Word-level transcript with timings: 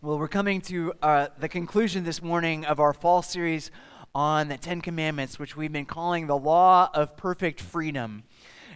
Well, 0.00 0.16
we're 0.16 0.28
coming 0.28 0.60
to 0.60 0.92
uh, 1.02 1.26
the 1.40 1.48
conclusion 1.48 2.04
this 2.04 2.22
morning 2.22 2.64
of 2.64 2.78
our 2.78 2.92
fall 2.92 3.20
series 3.20 3.72
on 4.14 4.46
the 4.46 4.56
Ten 4.56 4.80
Commandments, 4.80 5.40
which 5.40 5.56
we've 5.56 5.72
been 5.72 5.86
calling 5.86 6.28
the 6.28 6.38
Law 6.38 6.88
of 6.94 7.16
Perfect 7.16 7.60
Freedom. 7.60 8.22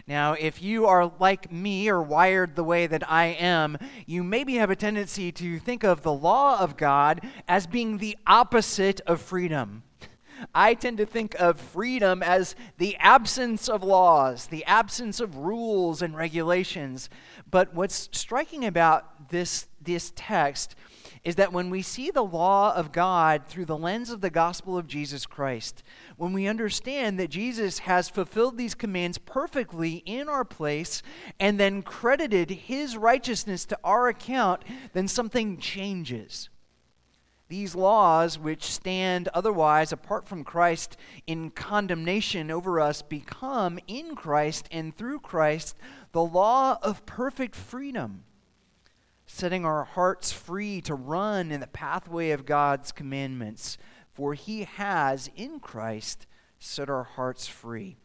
Now, 0.05 0.33
if 0.33 0.61
you 0.61 0.85
are 0.85 1.13
like 1.21 1.49
me 1.49 1.89
or 1.89 2.03
wired 2.03 2.57
the 2.57 2.63
way 2.65 2.87
that 2.87 3.09
I 3.09 3.27
am, 3.39 3.77
you 4.05 4.21
maybe 4.21 4.55
have 4.55 4.69
a 4.69 4.75
tendency 4.75 5.31
to 5.31 5.59
think 5.59 5.85
of 5.85 6.01
the 6.01 6.11
law 6.11 6.59
of 6.59 6.75
God 6.75 7.21
as 7.47 7.67
being 7.67 7.99
the 7.99 8.17
opposite 8.27 8.99
of 9.07 9.21
freedom. 9.21 9.83
I 10.53 10.73
tend 10.73 10.97
to 10.97 11.05
think 11.05 11.35
of 11.39 11.57
freedom 11.57 12.21
as 12.21 12.53
the 12.79 12.97
absence 12.97 13.69
of 13.69 13.81
laws, 13.81 14.47
the 14.47 14.65
absence 14.65 15.21
of 15.21 15.37
rules 15.37 16.01
and 16.01 16.17
regulations. 16.17 17.09
But 17.49 17.73
what's 17.73 18.09
striking 18.11 18.65
about 18.65 19.29
this, 19.29 19.67
this 19.81 20.11
text 20.17 20.75
is 21.23 21.35
that 21.35 21.53
when 21.53 21.69
we 21.69 21.81
see 21.81 22.11
the 22.11 22.23
law 22.23 22.75
of 22.75 22.91
God 22.91 23.43
through 23.47 23.65
the 23.65 23.77
lens 23.77 24.09
of 24.09 24.19
the 24.19 24.29
gospel 24.29 24.77
of 24.77 24.87
Jesus 24.87 25.25
Christ, 25.25 25.81
when 26.17 26.33
we 26.33 26.47
understand 26.47 27.17
that 27.17 27.29
Jesus 27.29 27.79
has 27.79 28.09
fulfilled 28.09 28.57
these 28.57 28.75
commands 28.75 29.17
perfectly 29.17 30.03
in 30.05 30.27
our 30.27 30.43
place 30.43 31.01
and 31.39 31.57
then 31.57 31.81
credited 31.81 32.49
his 32.51 32.97
righteousness 32.97 33.63
to 33.65 33.79
our 33.85 34.09
account, 34.09 34.63
then 34.91 35.07
something 35.07 35.57
changes. 35.57 36.49
These 37.47 37.75
laws, 37.75 38.37
which 38.37 38.63
stand 38.63 39.29
otherwise 39.33 39.93
apart 39.93 40.27
from 40.27 40.43
Christ 40.43 40.97
in 41.25 41.51
condemnation 41.51 42.51
over 42.51 42.81
us, 42.81 43.01
become 43.01 43.79
in 43.87 44.15
Christ 44.15 44.67
and 44.71 44.95
through 44.95 45.19
Christ 45.19 45.77
the 46.11 46.23
law 46.23 46.79
of 46.81 47.05
perfect 47.05 47.55
freedom 47.55 48.23
setting 49.33 49.65
our 49.65 49.83
hearts 49.83 50.31
free 50.31 50.79
to 50.79 50.93
run 50.93 51.51
in 51.51 51.59
the 51.59 51.65
pathway 51.65 52.29
of 52.29 52.45
God's 52.45 52.91
commandments, 52.91 53.79
for 54.13 54.35
He 54.35 54.65
has, 54.65 55.27
in 55.35 55.59
Christ, 55.59 56.27
set 56.59 56.87
our 56.87 57.03
hearts 57.03 57.47
free. 57.47 57.97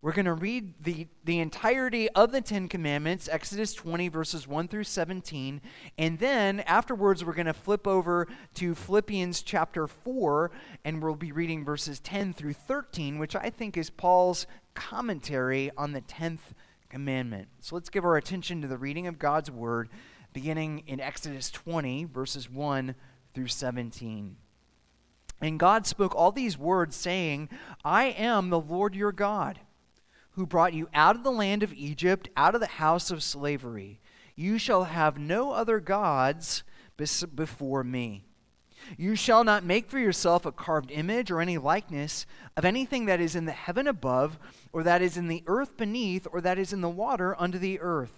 We're 0.00 0.14
going 0.14 0.24
to 0.24 0.32
read 0.32 0.72
the, 0.82 1.06
the 1.22 1.40
entirety 1.40 2.08
of 2.10 2.32
the 2.32 2.40
Ten 2.40 2.66
Commandments, 2.66 3.28
Exodus 3.30 3.74
20, 3.74 4.08
verses 4.08 4.48
1 4.48 4.68
through 4.68 4.84
17. 4.84 5.60
And 5.98 6.18
then 6.18 6.60
afterwards, 6.60 7.22
we're 7.22 7.34
going 7.34 7.44
to 7.44 7.52
flip 7.52 7.86
over 7.86 8.26
to 8.54 8.74
Philippians 8.74 9.42
chapter 9.42 9.86
4, 9.86 10.50
and 10.82 11.02
we'll 11.02 11.14
be 11.14 11.30
reading 11.30 11.62
verses 11.62 12.00
10 12.00 12.32
through 12.32 12.54
13, 12.54 13.18
which 13.18 13.36
I 13.36 13.50
think 13.50 13.76
is 13.76 13.90
Paul's 13.90 14.46
commentary 14.72 15.70
on 15.76 15.92
the 15.92 16.00
10th 16.00 16.54
commandment. 16.88 17.48
So 17.60 17.74
let's 17.74 17.90
give 17.90 18.06
our 18.06 18.16
attention 18.16 18.62
to 18.62 18.68
the 18.68 18.78
reading 18.78 19.06
of 19.06 19.18
God's 19.18 19.50
word 19.50 19.90
beginning 20.38 20.84
in 20.86 21.00
Exodus 21.00 21.50
20, 21.50 22.04
verses 22.04 22.48
1 22.48 22.94
through 23.34 23.48
17. 23.48 24.36
And 25.40 25.58
God 25.58 25.84
spoke 25.84 26.14
all 26.14 26.30
these 26.30 26.56
words, 26.56 26.94
saying, 26.94 27.48
I 27.84 28.04
am 28.04 28.48
the 28.48 28.60
Lord 28.60 28.94
your 28.94 29.10
God, 29.10 29.58
who 30.36 30.46
brought 30.46 30.74
you 30.74 30.88
out 30.94 31.16
of 31.16 31.24
the 31.24 31.32
land 31.32 31.64
of 31.64 31.72
Egypt, 31.72 32.28
out 32.36 32.54
of 32.54 32.60
the 32.60 32.68
house 32.68 33.10
of 33.10 33.24
slavery. 33.24 33.98
You 34.36 34.58
shall 34.58 34.84
have 34.84 35.18
no 35.18 35.50
other 35.50 35.80
gods 35.80 36.62
before 36.96 37.82
me. 37.82 38.22
You 38.96 39.16
shall 39.16 39.42
not 39.42 39.64
make 39.64 39.90
for 39.90 39.98
yourself 39.98 40.46
a 40.46 40.52
carved 40.52 40.92
image 40.92 41.32
or 41.32 41.40
any 41.40 41.58
likeness 41.58 42.26
of 42.56 42.64
anything 42.64 43.06
that 43.06 43.20
is 43.20 43.34
in 43.34 43.44
the 43.44 43.50
heaven 43.50 43.88
above, 43.88 44.38
or 44.72 44.84
that 44.84 45.02
is 45.02 45.16
in 45.16 45.26
the 45.26 45.42
earth 45.48 45.76
beneath, 45.76 46.28
or 46.30 46.40
that 46.42 46.60
is 46.60 46.72
in 46.72 46.80
the 46.80 46.88
water 46.88 47.34
under 47.40 47.58
the 47.58 47.80
earth. 47.80 48.17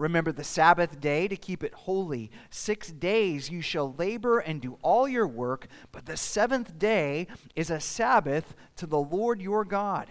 Remember 0.00 0.32
the 0.32 0.44
Sabbath 0.44 0.98
day 0.98 1.28
to 1.28 1.36
keep 1.36 1.62
it 1.62 1.74
holy. 1.74 2.30
Six 2.48 2.90
days 2.90 3.50
you 3.50 3.60
shall 3.60 3.92
labor 3.92 4.38
and 4.38 4.58
do 4.58 4.78
all 4.80 5.06
your 5.06 5.28
work, 5.28 5.68
but 5.92 6.06
the 6.06 6.16
seventh 6.16 6.78
day 6.78 7.26
is 7.54 7.70
a 7.70 7.80
Sabbath 7.80 8.54
to 8.76 8.86
the 8.86 8.98
Lord 8.98 9.42
your 9.42 9.62
God. 9.62 10.10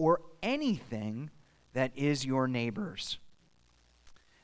or 0.00 0.22
anything 0.42 1.28
that 1.74 1.92
is 1.94 2.24
your 2.24 2.48
neighbor's. 2.48 3.18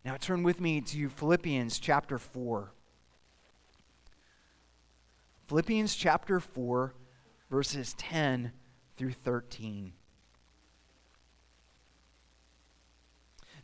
Now 0.05 0.19
turn 0.19 0.43
with 0.43 0.61
me 0.61 0.83
to 0.83 1.09
Philippians 1.09 1.79
chapter 1.79 2.19
4. 2.19 2.71
Philippians 5.49 5.97
chapter 5.97 6.41
4, 6.41 6.93
verses 7.51 7.95
10 7.97 8.53
through 8.99 9.13
13. 9.13 9.95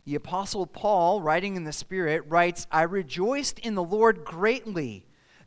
The 0.06 0.14
Apostle 0.14 0.66
Paul, 0.66 1.20
writing 1.20 1.56
in 1.56 1.64
the 1.64 1.74
Spirit, 1.74 2.24
writes, 2.26 2.66
I 2.72 2.84
rejoiced 2.84 3.58
in 3.58 3.74
the 3.74 3.84
Lord 3.84 4.24
greatly 4.24 5.04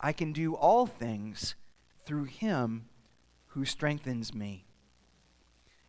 I 0.00 0.12
can 0.12 0.32
do 0.32 0.54
all 0.54 0.86
things 0.86 1.54
through 2.06 2.24
him 2.24 2.86
who 3.48 3.64
strengthens 3.64 4.32
me. 4.32 4.64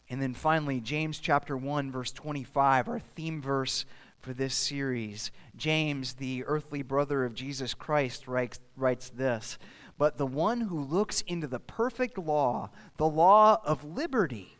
And 0.10 0.22
then 0.22 0.34
finally, 0.34 0.82
James 0.82 1.20
chapter 1.20 1.56
1, 1.56 1.92
verse 1.92 2.12
25, 2.12 2.90
our 2.90 3.00
theme 3.00 3.42
verse 3.42 3.86
for 4.20 4.34
this 4.34 4.54
series. 4.54 5.32
James, 5.56 6.14
the 6.16 6.44
earthly 6.46 6.82
brother 6.82 7.24
of 7.24 7.34
Jesus 7.34 7.74
Christ, 7.74 8.28
writes, 8.28 8.60
writes 8.76 9.10
this 9.10 9.58
But 9.98 10.18
the 10.18 10.28
one 10.28 10.62
who 10.62 10.82
looks 10.82 11.22
into 11.22 11.48
the 11.48 11.62
perfect 11.62 12.18
law, 12.18 12.72
the 12.98 13.08
law 13.08 13.62
of 13.64 13.86
liberty, 13.86 14.58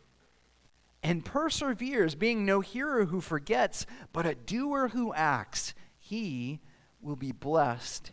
and 1.04 1.26
perseveres, 1.26 2.16
being 2.16 2.46
no 2.46 2.62
hearer 2.62 3.06
who 3.06 3.20
forgets, 3.20 3.86
but 4.14 4.26
a 4.26 4.36
doer 4.36 4.90
who 4.90 5.14
acts, 5.14 5.74
he 5.98 6.62
will 7.02 7.18
be 7.18 7.34
blessed 7.34 8.12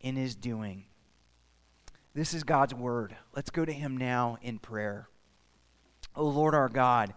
in 0.00 0.16
his 0.16 0.34
doing. 0.34 0.84
This 2.14 2.32
is 2.32 2.44
God's 2.44 2.74
word. 2.74 3.16
Let's 3.34 3.50
go 3.50 3.64
to 3.64 3.72
him 3.72 3.96
now 3.96 4.38
in 4.40 4.58
prayer. 4.58 5.08
O 6.14 6.24
Lord 6.24 6.54
our 6.54 6.68
God, 6.68 7.12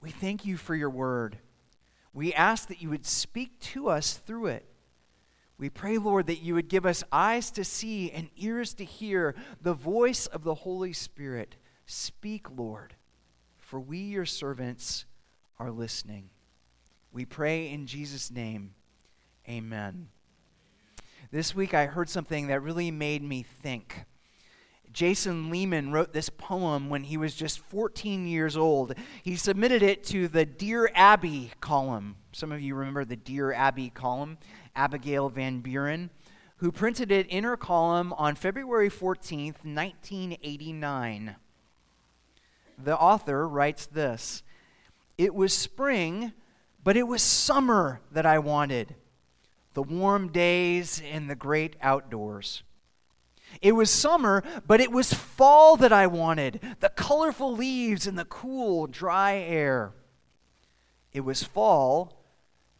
we 0.00 0.10
thank 0.10 0.44
you 0.44 0.56
for 0.56 0.74
your 0.74 0.90
word. 0.90 1.38
We 2.12 2.34
ask 2.34 2.68
that 2.68 2.82
you 2.82 2.90
would 2.90 3.06
speak 3.06 3.60
to 3.60 3.88
us 3.88 4.14
through 4.14 4.46
it. 4.46 4.66
We 5.56 5.68
pray, 5.68 5.98
Lord, 5.98 6.26
that 6.26 6.42
you 6.42 6.54
would 6.54 6.68
give 6.68 6.86
us 6.86 7.04
eyes 7.12 7.50
to 7.52 7.64
see 7.64 8.10
and 8.10 8.30
ears 8.36 8.72
to 8.74 8.84
hear 8.84 9.34
the 9.60 9.74
voice 9.74 10.26
of 10.26 10.42
the 10.42 10.54
Holy 10.54 10.94
Spirit. 10.94 11.54
Speak, 11.84 12.46
Lord, 12.56 12.94
for 13.58 13.78
we, 13.78 13.98
your 13.98 14.24
servants, 14.24 15.04
are 15.58 15.70
listening. 15.70 16.30
We 17.12 17.26
pray 17.26 17.68
in 17.68 17.86
Jesus' 17.86 18.30
name. 18.30 18.74
Amen. 19.48 20.08
This 21.32 21.54
week 21.54 21.74
I 21.74 21.86
heard 21.86 22.08
something 22.08 22.48
that 22.48 22.60
really 22.60 22.90
made 22.90 23.22
me 23.22 23.44
think. 23.44 24.04
Jason 24.92 25.48
Lehman 25.48 25.92
wrote 25.92 26.12
this 26.12 26.28
poem 26.28 26.90
when 26.90 27.04
he 27.04 27.16
was 27.16 27.36
just 27.36 27.60
14 27.60 28.26
years 28.26 28.56
old. 28.56 28.94
He 29.22 29.36
submitted 29.36 29.80
it 29.80 30.02
to 30.06 30.26
the 30.26 30.44
Dear 30.44 30.90
Abby 30.92 31.52
column. 31.60 32.16
Some 32.32 32.50
of 32.50 32.60
you 32.60 32.74
remember 32.74 33.04
the 33.04 33.14
Dear 33.14 33.52
Abby 33.52 33.90
column, 33.90 34.38
Abigail 34.74 35.28
Van 35.28 35.60
Buren, 35.60 36.10
who 36.56 36.72
printed 36.72 37.12
it 37.12 37.28
in 37.28 37.44
her 37.44 37.56
column 37.56 38.12
on 38.14 38.34
February 38.34 38.90
14th, 38.90 39.62
1989. 39.62 41.36
The 42.76 42.98
author 42.98 43.46
writes 43.46 43.86
this 43.86 44.42
It 45.16 45.32
was 45.32 45.52
spring, 45.52 46.32
but 46.82 46.96
it 46.96 47.06
was 47.06 47.22
summer 47.22 48.00
that 48.10 48.26
I 48.26 48.40
wanted 48.40 48.96
the 49.80 49.94
warm 49.94 50.28
days 50.28 51.00
and 51.10 51.30
the 51.30 51.34
great 51.34 51.74
outdoors. 51.80 52.62
It 53.62 53.72
was 53.72 53.90
summer, 53.90 54.44
but 54.66 54.78
it 54.78 54.92
was 54.92 55.14
fall 55.14 55.78
that 55.78 55.90
I 55.90 56.06
wanted 56.06 56.60
the 56.80 56.90
colorful 56.90 57.56
leaves 57.56 58.06
and 58.06 58.18
the 58.18 58.26
cool, 58.26 58.86
dry 58.86 59.36
air. 59.36 59.94
It 61.14 61.22
was 61.22 61.42
fall, 61.42 62.22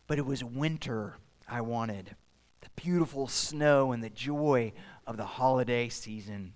but 0.09 0.19
it 0.19 0.27
was 0.27 0.45
winter 0.45 1.17
I 1.49 1.63
wanted 1.63 2.17
the 2.61 2.69
beautiful 2.77 3.29
snow 3.29 3.93
and 3.93 4.05
the 4.05 4.11
joy 4.11 4.75
of 5.07 5.17
the 5.17 5.25
holiday 5.25 5.89
season. 5.89 6.53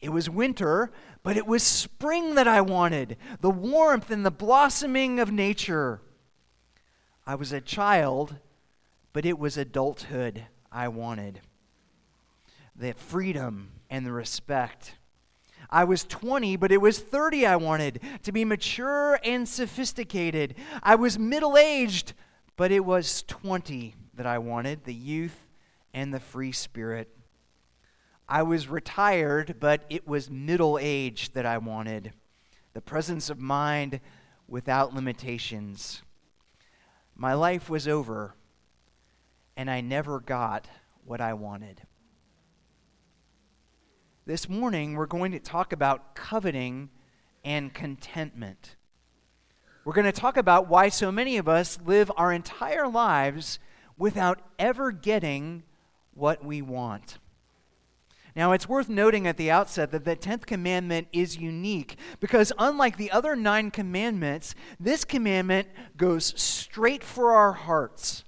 It 0.00 0.08
was 0.08 0.28
winter, 0.28 0.90
but 1.22 1.36
it 1.36 1.46
was 1.46 1.62
spring 1.62 2.34
that 2.34 2.48
I 2.48 2.62
wanted 2.62 3.16
the 3.40 3.50
warmth 3.50 4.10
and 4.10 4.26
the 4.26 4.32
blossoming 4.32 5.20
of 5.20 5.30
nature. 5.30 6.00
I 7.24 7.36
was 7.36 7.52
a 7.52 7.60
child, 7.60 8.34
but 9.12 9.26
it 9.26 9.38
was 9.38 9.56
adulthood 9.56 10.46
I 10.70 10.88
wanted 10.88 11.40
the 12.74 12.94
freedom 12.94 13.70
and 13.90 14.06
the 14.06 14.12
respect. 14.12 14.96
I 15.68 15.84
was 15.84 16.04
20, 16.04 16.56
but 16.56 16.72
it 16.72 16.80
was 16.80 16.98
30 16.98 17.46
I 17.46 17.56
wanted 17.56 18.00
to 18.22 18.32
be 18.32 18.44
mature 18.44 19.18
and 19.22 19.48
sophisticated. 19.48 20.54
I 20.82 20.94
was 20.94 21.18
middle 21.18 21.56
aged, 21.56 22.14
but 22.56 22.72
it 22.72 22.84
was 22.84 23.22
20 23.24 23.94
that 24.14 24.26
I 24.26 24.38
wanted 24.38 24.84
the 24.84 24.94
youth 24.94 25.46
and 25.94 26.12
the 26.12 26.20
free 26.20 26.52
spirit. 26.52 27.08
I 28.28 28.42
was 28.42 28.68
retired, 28.68 29.56
but 29.60 29.84
it 29.90 30.06
was 30.06 30.30
middle 30.30 30.78
age 30.80 31.32
that 31.32 31.46
I 31.46 31.58
wanted 31.58 32.12
the 32.72 32.80
presence 32.80 33.28
of 33.28 33.38
mind 33.38 34.00
without 34.48 34.94
limitations. 34.94 36.02
My 37.14 37.34
life 37.34 37.68
was 37.68 37.86
over, 37.86 38.34
and 39.62 39.70
I 39.70 39.80
never 39.80 40.18
got 40.18 40.66
what 41.04 41.20
I 41.20 41.34
wanted. 41.34 41.82
This 44.26 44.48
morning, 44.48 44.94
we're 44.94 45.06
going 45.06 45.30
to 45.30 45.38
talk 45.38 45.72
about 45.72 46.16
coveting 46.16 46.90
and 47.44 47.72
contentment. 47.72 48.74
We're 49.84 49.92
going 49.92 50.06
to 50.06 50.20
talk 50.20 50.36
about 50.36 50.68
why 50.68 50.88
so 50.88 51.12
many 51.12 51.36
of 51.36 51.46
us 51.48 51.78
live 51.86 52.10
our 52.16 52.32
entire 52.32 52.88
lives 52.88 53.60
without 53.96 54.40
ever 54.58 54.90
getting 54.90 55.62
what 56.12 56.44
we 56.44 56.60
want. 56.60 57.18
Now, 58.34 58.50
it's 58.50 58.68
worth 58.68 58.88
noting 58.88 59.28
at 59.28 59.36
the 59.36 59.52
outset 59.52 59.92
that 59.92 60.04
the 60.04 60.16
10th 60.16 60.44
commandment 60.44 61.06
is 61.12 61.36
unique 61.36 61.94
because, 62.18 62.52
unlike 62.58 62.96
the 62.96 63.12
other 63.12 63.36
nine 63.36 63.70
commandments, 63.70 64.56
this 64.80 65.04
commandment 65.04 65.68
goes 65.96 66.34
straight 66.36 67.04
for 67.04 67.30
our 67.30 67.52
hearts. 67.52 68.24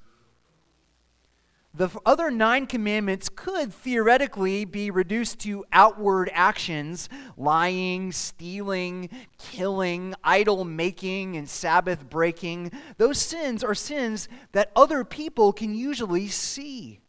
The 1.76 1.91
other 2.06 2.31
nine 2.31 2.67
commandments 2.67 3.29
could 3.29 3.75
theoretically 3.75 4.65
be 4.65 4.93
reduced 4.93 5.41
to 5.41 5.65
outward 5.73 6.31
actions 6.32 7.09
lying, 7.37 8.12
stealing, 8.12 9.11
killing, 9.38 10.15
idol 10.23 10.65
making, 10.65 11.37
and 11.37 11.49
Sabbath 11.49 12.09
breaking. 12.09 12.71
Those 12.97 13.19
sins 13.19 13.65
are 13.65 13.75
sins 13.75 14.29
that 14.53 14.71
other 14.76 15.03
people 15.03 15.53
can 15.53 15.75
usually 15.75 16.29
see. 16.29 17.00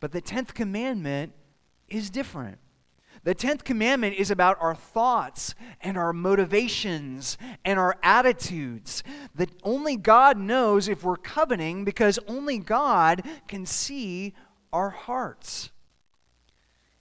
But 0.00 0.12
the 0.12 0.22
10th 0.22 0.54
commandment 0.54 1.34
is 1.86 2.08
different. 2.08 2.56
The 3.24 3.34
10th 3.34 3.64
commandment 3.64 4.16
is 4.16 4.30
about 4.30 4.58
our 4.60 4.74
thoughts 4.74 5.54
and 5.80 5.96
our 5.96 6.12
motivations 6.12 7.38
and 7.64 7.78
our 7.78 7.96
attitudes. 8.02 9.02
That 9.34 9.50
only 9.62 9.96
God 9.96 10.38
knows 10.38 10.88
if 10.88 11.02
we're 11.02 11.16
coveting 11.16 11.84
because 11.84 12.18
only 12.28 12.58
God 12.58 13.22
can 13.48 13.64
see 13.64 14.34
our 14.74 14.90
hearts. 14.90 15.70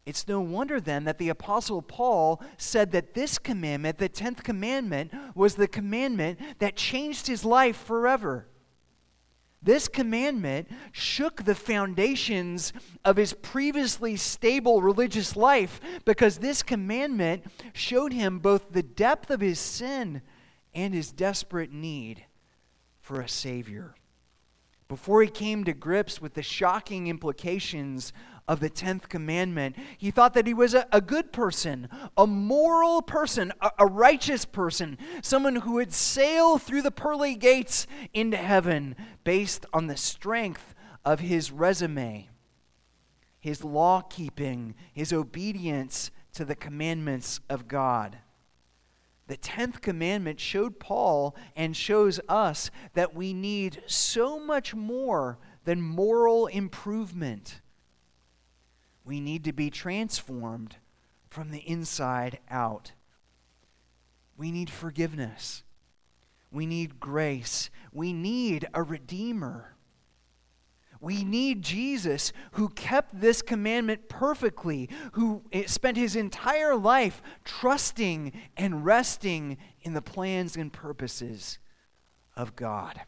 It's 0.05 0.27
no 0.27 0.39
wonder 0.39 0.79
then 0.79 1.03
that 1.03 1.17
the 1.17 1.29
Apostle 1.29 1.81
Paul 1.81 2.41
said 2.57 2.91
that 2.91 3.13
this 3.13 3.37
commandment, 3.37 3.97
the 3.97 4.09
10th 4.09 4.43
commandment, 4.43 5.11
was 5.35 5.55
the 5.55 5.67
commandment 5.67 6.39
that 6.59 6.77
changed 6.77 7.27
his 7.27 7.43
life 7.43 7.77
forever. 7.77 8.47
This 9.63 9.87
commandment 9.87 10.69
shook 10.91 11.43
the 11.43 11.55
foundations 11.55 12.73
of 13.05 13.15
his 13.15 13.33
previously 13.33 14.17
stable 14.17 14.81
religious 14.81 15.37
life 15.37 15.79
because 16.03 16.37
this 16.37 16.61
commandment 16.61 17.45
showed 17.71 18.11
him 18.11 18.39
both 18.39 18.71
the 18.71 18.83
depth 18.83 19.29
of 19.29 19.39
his 19.39 19.59
sin 19.59 20.21
and 20.73 20.93
his 20.93 21.13
desperate 21.13 21.71
need 21.71 22.25
for 22.99 23.21
a 23.21 23.29
Savior. 23.29 23.95
Before 24.89 25.21
he 25.21 25.29
came 25.29 25.63
to 25.63 25.73
grips 25.73 26.21
with 26.21 26.33
the 26.33 26.43
shocking 26.43 27.07
implications 27.07 28.11
of 28.47 28.59
the 28.59 28.69
10th 28.69 29.09
commandment. 29.09 29.75
He 29.97 30.11
thought 30.11 30.33
that 30.33 30.47
he 30.47 30.53
was 30.53 30.73
a, 30.73 30.85
a 30.91 31.01
good 31.01 31.31
person, 31.31 31.87
a 32.17 32.27
moral 32.27 33.01
person, 33.01 33.53
a, 33.61 33.71
a 33.79 33.85
righteous 33.85 34.45
person, 34.45 34.97
someone 35.21 35.57
who 35.57 35.73
would 35.73 35.93
sail 35.93 36.57
through 36.57 36.81
the 36.81 36.91
pearly 36.91 37.35
gates 37.35 37.87
into 38.13 38.37
heaven 38.37 38.95
based 39.23 39.65
on 39.73 39.87
the 39.87 39.97
strength 39.97 40.75
of 41.05 41.19
his 41.19 41.51
resume, 41.51 42.29
his 43.39 43.63
law 43.63 44.01
keeping, 44.01 44.75
his 44.93 45.13
obedience 45.13 46.11
to 46.33 46.45
the 46.45 46.55
commandments 46.55 47.39
of 47.49 47.67
God. 47.67 48.17
The 49.27 49.37
10th 49.37 49.81
commandment 49.81 50.39
showed 50.39 50.79
Paul 50.79 51.35
and 51.55 51.77
shows 51.77 52.19
us 52.27 52.69
that 52.93 53.15
we 53.15 53.33
need 53.33 53.81
so 53.87 54.37
much 54.37 54.75
more 54.75 55.39
than 55.63 55.81
moral 55.81 56.47
improvement. 56.47 57.61
We 59.05 59.19
need 59.19 59.43
to 59.45 59.53
be 59.53 59.69
transformed 59.69 60.77
from 61.29 61.51
the 61.51 61.67
inside 61.67 62.39
out. 62.49 62.93
We 64.37 64.51
need 64.51 64.69
forgiveness. 64.69 65.63
We 66.51 66.65
need 66.65 66.99
grace. 66.99 67.69
We 67.91 68.13
need 68.13 68.67
a 68.73 68.83
Redeemer. 68.83 69.75
We 71.01 71.25
need 71.25 71.63
Jesus 71.63 72.31
who 72.53 72.69
kept 72.69 73.19
this 73.19 73.41
commandment 73.41 74.07
perfectly, 74.07 74.89
who 75.13 75.43
spent 75.65 75.97
his 75.97 76.15
entire 76.15 76.75
life 76.75 77.21
trusting 77.43 78.31
and 78.55 78.85
resting 78.85 79.57
in 79.81 79.93
the 79.93 80.01
plans 80.01 80.55
and 80.55 80.71
purposes 80.71 81.59
of 82.37 82.55
God. 82.55 83.01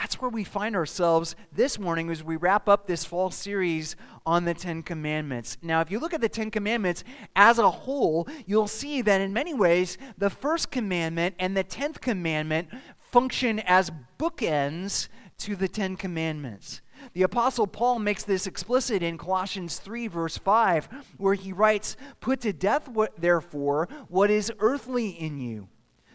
That's 0.00 0.18
where 0.18 0.30
we 0.30 0.44
find 0.44 0.74
ourselves 0.74 1.36
this 1.52 1.78
morning 1.78 2.08
as 2.08 2.24
we 2.24 2.36
wrap 2.36 2.70
up 2.70 2.86
this 2.86 3.04
fall 3.04 3.30
series 3.30 3.96
on 4.24 4.46
the 4.46 4.54
Ten 4.54 4.82
Commandments. 4.82 5.58
Now, 5.60 5.82
if 5.82 5.90
you 5.90 5.98
look 5.98 6.14
at 6.14 6.22
the 6.22 6.28
Ten 6.28 6.50
Commandments 6.50 7.04
as 7.36 7.58
a 7.58 7.70
whole, 7.70 8.26
you'll 8.46 8.66
see 8.66 9.02
that 9.02 9.20
in 9.20 9.34
many 9.34 9.52
ways, 9.52 9.98
the 10.16 10.30
first 10.30 10.70
commandment 10.70 11.34
and 11.38 11.54
the 11.54 11.64
tenth 11.64 12.00
commandment 12.00 12.68
function 12.98 13.60
as 13.60 13.92
bookends 14.18 15.08
to 15.36 15.54
the 15.54 15.68
Ten 15.68 15.96
Commandments. 15.96 16.80
The 17.12 17.24
Apostle 17.24 17.66
Paul 17.66 17.98
makes 17.98 18.24
this 18.24 18.46
explicit 18.46 19.02
in 19.02 19.18
Colossians 19.18 19.80
3, 19.80 20.06
verse 20.06 20.38
5, 20.38 20.88
where 21.18 21.34
he 21.34 21.52
writes, 21.52 21.98
Put 22.20 22.40
to 22.40 22.54
death, 22.54 22.88
what, 22.88 23.20
therefore, 23.20 23.86
what 24.08 24.30
is 24.30 24.50
earthly 24.60 25.10
in 25.10 25.38
you 25.40 25.68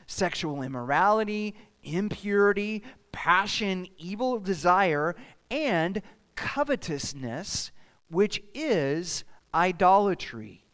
sexual 0.07 0.63
immorality, 0.63 1.55
impurity, 1.85 2.83
passion, 3.15 3.87
evil 3.97 4.39
desire, 4.39 5.15
and 5.49 6.01
covetousness, 6.35 7.71
which 8.09 8.43
is 8.53 9.23
idolatry. 9.53 10.65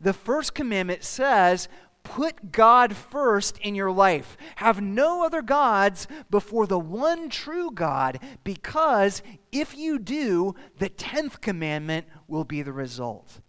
The 0.00 0.12
first 0.12 0.54
commandment 0.54 1.02
says, 1.02 1.66
Put 2.02 2.52
God 2.52 2.94
first 2.94 3.56
in 3.58 3.74
your 3.74 3.90
life. 3.90 4.36
Have 4.56 4.82
no 4.82 5.24
other 5.24 5.40
gods 5.40 6.06
before 6.30 6.66
the 6.66 6.78
one 6.78 7.30
true 7.30 7.70
God, 7.70 8.18
because 8.44 9.22
if 9.50 9.74
you 9.74 9.98
do, 9.98 10.54
the 10.78 10.90
tenth 10.90 11.40
commandment 11.40 12.06
will 12.28 12.44
be 12.44 12.60
the 12.60 12.74
result. 12.74 13.40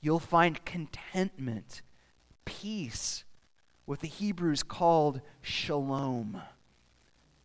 You'll 0.00 0.20
find 0.20 0.64
contentment, 0.64 1.82
peace, 2.44 3.24
what 3.86 3.98
the 3.98 4.06
Hebrews 4.06 4.62
called 4.62 5.20
shalom. 5.42 6.40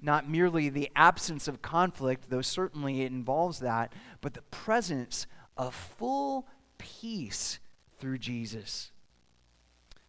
Not 0.05 0.29
merely 0.29 0.69
the 0.69 0.91
absence 0.95 1.47
of 1.47 1.63
conflict, 1.63 2.29
though 2.29 2.43
certainly 2.43 3.01
it 3.01 3.11
involves 3.11 3.57
that, 3.61 3.91
but 4.21 4.35
the 4.35 4.43
presence 4.43 5.25
of 5.57 5.73
full 5.73 6.45
peace 6.77 7.57
through 7.97 8.19
Jesus. 8.19 8.91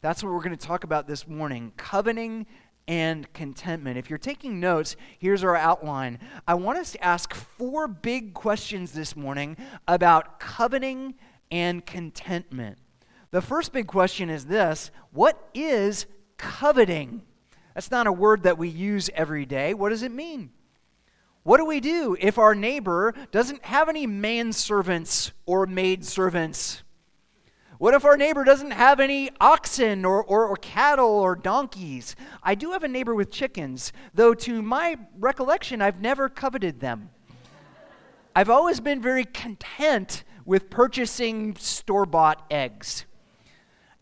That's 0.02 0.22
what 0.22 0.34
we're 0.34 0.42
going 0.42 0.54
to 0.54 0.66
talk 0.66 0.84
about 0.84 1.08
this 1.08 1.26
morning 1.26 1.72
coveting 1.78 2.44
and 2.86 3.32
contentment. 3.32 3.96
If 3.96 4.10
you're 4.10 4.18
taking 4.18 4.60
notes, 4.60 4.96
here's 5.18 5.42
our 5.42 5.56
outline. 5.56 6.18
I 6.46 6.56
want 6.56 6.76
us 6.76 6.92
to 6.92 7.02
ask 7.02 7.32
four 7.32 7.88
big 7.88 8.34
questions 8.34 8.92
this 8.92 9.16
morning 9.16 9.56
about 9.88 10.38
coveting 10.38 11.14
and 11.50 11.86
contentment. 11.86 12.76
The 13.30 13.40
first 13.40 13.72
big 13.72 13.86
question 13.86 14.28
is 14.28 14.44
this 14.44 14.90
What 15.10 15.48
is 15.54 16.04
coveting? 16.36 17.22
That's 17.76 17.90
not 17.90 18.06
a 18.06 18.12
word 18.12 18.44
that 18.44 18.56
we 18.56 18.70
use 18.70 19.10
every 19.12 19.44
day. 19.44 19.74
What 19.74 19.90
does 19.90 20.02
it 20.02 20.10
mean? 20.10 20.48
What 21.42 21.58
do 21.58 21.66
we 21.66 21.78
do 21.78 22.16
if 22.18 22.38
our 22.38 22.54
neighbor 22.54 23.12
doesn't 23.32 23.66
have 23.66 23.90
any 23.90 24.06
manservants 24.06 25.32
or 25.44 25.66
maidservants? 25.66 26.82
What 27.76 27.92
if 27.92 28.06
our 28.06 28.16
neighbor 28.16 28.44
doesn't 28.44 28.70
have 28.70 28.98
any 28.98 29.28
oxen 29.42 30.06
or, 30.06 30.24
or, 30.24 30.46
or, 30.46 30.56
cattle 30.56 31.04
or 31.06 31.36
donkeys? 31.36 32.16
I 32.42 32.54
do 32.54 32.72
have 32.72 32.82
a 32.82 32.88
neighbor 32.88 33.14
with 33.14 33.30
chickens, 33.30 33.92
though 34.14 34.32
to 34.32 34.62
my 34.62 34.96
recollection, 35.18 35.82
I've 35.82 36.00
never 36.00 36.30
coveted 36.30 36.80
them. 36.80 37.10
I've 38.34 38.48
always 38.48 38.80
been 38.80 39.02
very 39.02 39.26
content 39.26 40.24
with 40.46 40.70
purchasing 40.70 41.56
store 41.56 42.06
bought 42.06 42.42
eggs. 42.50 43.04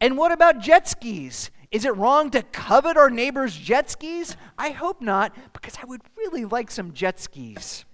And 0.00 0.16
what 0.16 0.30
about 0.30 0.60
jet 0.60 0.86
skis? 0.86 1.50
Is 1.74 1.84
it 1.84 1.96
wrong 1.96 2.30
to 2.30 2.40
covet 2.40 2.96
our 2.96 3.10
neighbor's 3.10 3.56
jet 3.56 3.90
skis? 3.90 4.36
I 4.56 4.70
hope 4.70 5.02
not, 5.02 5.34
because 5.52 5.76
I 5.82 5.84
would 5.84 6.02
really 6.16 6.44
like 6.44 6.70
some 6.70 6.92
jet 6.92 7.18
skis. 7.18 7.84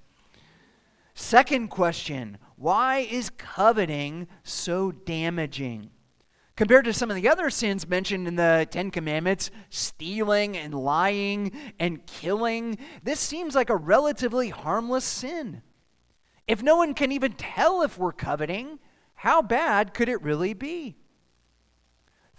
Second 1.14 1.68
question 1.68 2.36
why 2.56 2.98
is 2.98 3.30
coveting 3.38 4.28
so 4.42 4.92
damaging? 4.92 5.88
Compared 6.56 6.84
to 6.84 6.92
some 6.92 7.08
of 7.08 7.16
the 7.16 7.26
other 7.26 7.48
sins 7.48 7.88
mentioned 7.88 8.28
in 8.28 8.36
the 8.36 8.68
Ten 8.70 8.90
Commandments, 8.90 9.50
stealing 9.70 10.58
and 10.58 10.74
lying 10.74 11.50
and 11.78 12.04
killing, 12.04 12.76
this 13.02 13.18
seems 13.18 13.54
like 13.54 13.70
a 13.70 13.76
relatively 13.76 14.50
harmless 14.50 15.06
sin. 15.06 15.62
If 16.46 16.62
no 16.62 16.76
one 16.76 16.92
can 16.92 17.12
even 17.12 17.32
tell 17.32 17.80
if 17.80 17.96
we're 17.96 18.12
coveting, 18.12 18.78
how 19.14 19.40
bad 19.40 19.94
could 19.94 20.10
it 20.10 20.20
really 20.20 20.52
be? 20.52 20.99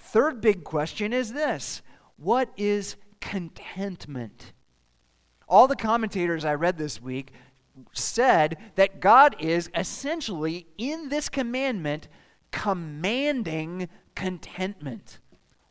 Third 0.01 0.41
big 0.41 0.63
question 0.63 1.13
is 1.13 1.31
this 1.31 1.81
What 2.17 2.50
is 2.58 2.96
contentment? 3.22 4.51
All 5.48 5.67
the 5.67 5.75
commentators 5.75 6.43
I 6.43 6.55
read 6.55 6.77
this 6.77 7.01
week 7.01 7.31
said 7.93 8.58
that 8.75 9.00
God 9.00 9.36
is 9.39 9.70
essentially 9.75 10.67
in 10.77 11.10
this 11.10 11.29
commandment 11.29 12.08
commanding 12.51 13.88
contentment. 14.15 15.20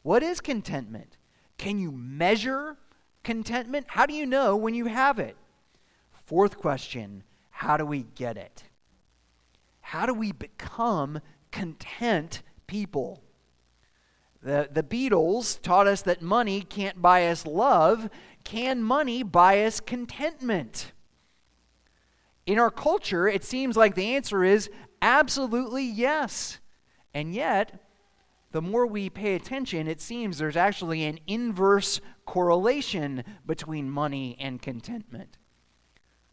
What 0.03 0.23
is 0.23 0.41
contentment? 0.41 1.19
Can 1.59 1.79
you 1.79 1.93
measure 1.93 2.79
contentment? 3.23 3.87
How 3.89 4.07
do 4.07 4.15
you 4.15 4.25
know 4.25 4.57
when 4.57 4.75
you 4.75 4.87
have 4.87 5.19
it? 5.19 5.37
Fourth 6.25 6.57
question 6.57 7.25
how 7.51 7.77
do 7.77 7.85
we 7.85 8.05
get 8.15 8.39
it? 8.39 8.65
How 9.83 10.07
do 10.07 10.15
we 10.15 10.33
become 10.33 11.21
content 11.51 12.43
people? 12.67 13.23
The, 14.43 14.69
the 14.73 14.83
Beatles 14.83 15.61
taught 15.61 15.87
us 15.87 16.03
that 16.03 16.23
money 16.23 16.63
can't 16.63 17.01
buy 17.03 17.27
us 17.29 17.45
love. 17.45 18.09
Can 18.45 18.83
money 18.83 19.23
buy 19.23 19.65
us 19.65 19.81
contentment? 19.81 20.93
In 22.47 22.59
our 22.59 22.71
culture, 22.71 23.29
it 23.29 23.45
seems 23.45 23.77
like 23.77 23.95
the 23.95 24.15
answer 24.15 24.43
is 24.43 24.71
absolutely 25.03 25.85
yes. 25.85 26.59
And 27.13 27.35
yet, 27.35 27.85
the 28.53 28.63
more 28.63 28.87
we 28.87 29.11
pay 29.11 29.35
attention, 29.35 29.87
it 29.87 30.01
seems 30.01 30.39
there's 30.39 30.57
actually 30.57 31.05
an 31.05 31.21
inverse 31.27 32.01
correlation 32.25 33.23
between 33.47 33.91
money 33.91 34.37
and 34.41 34.61
contentment. 34.61 35.37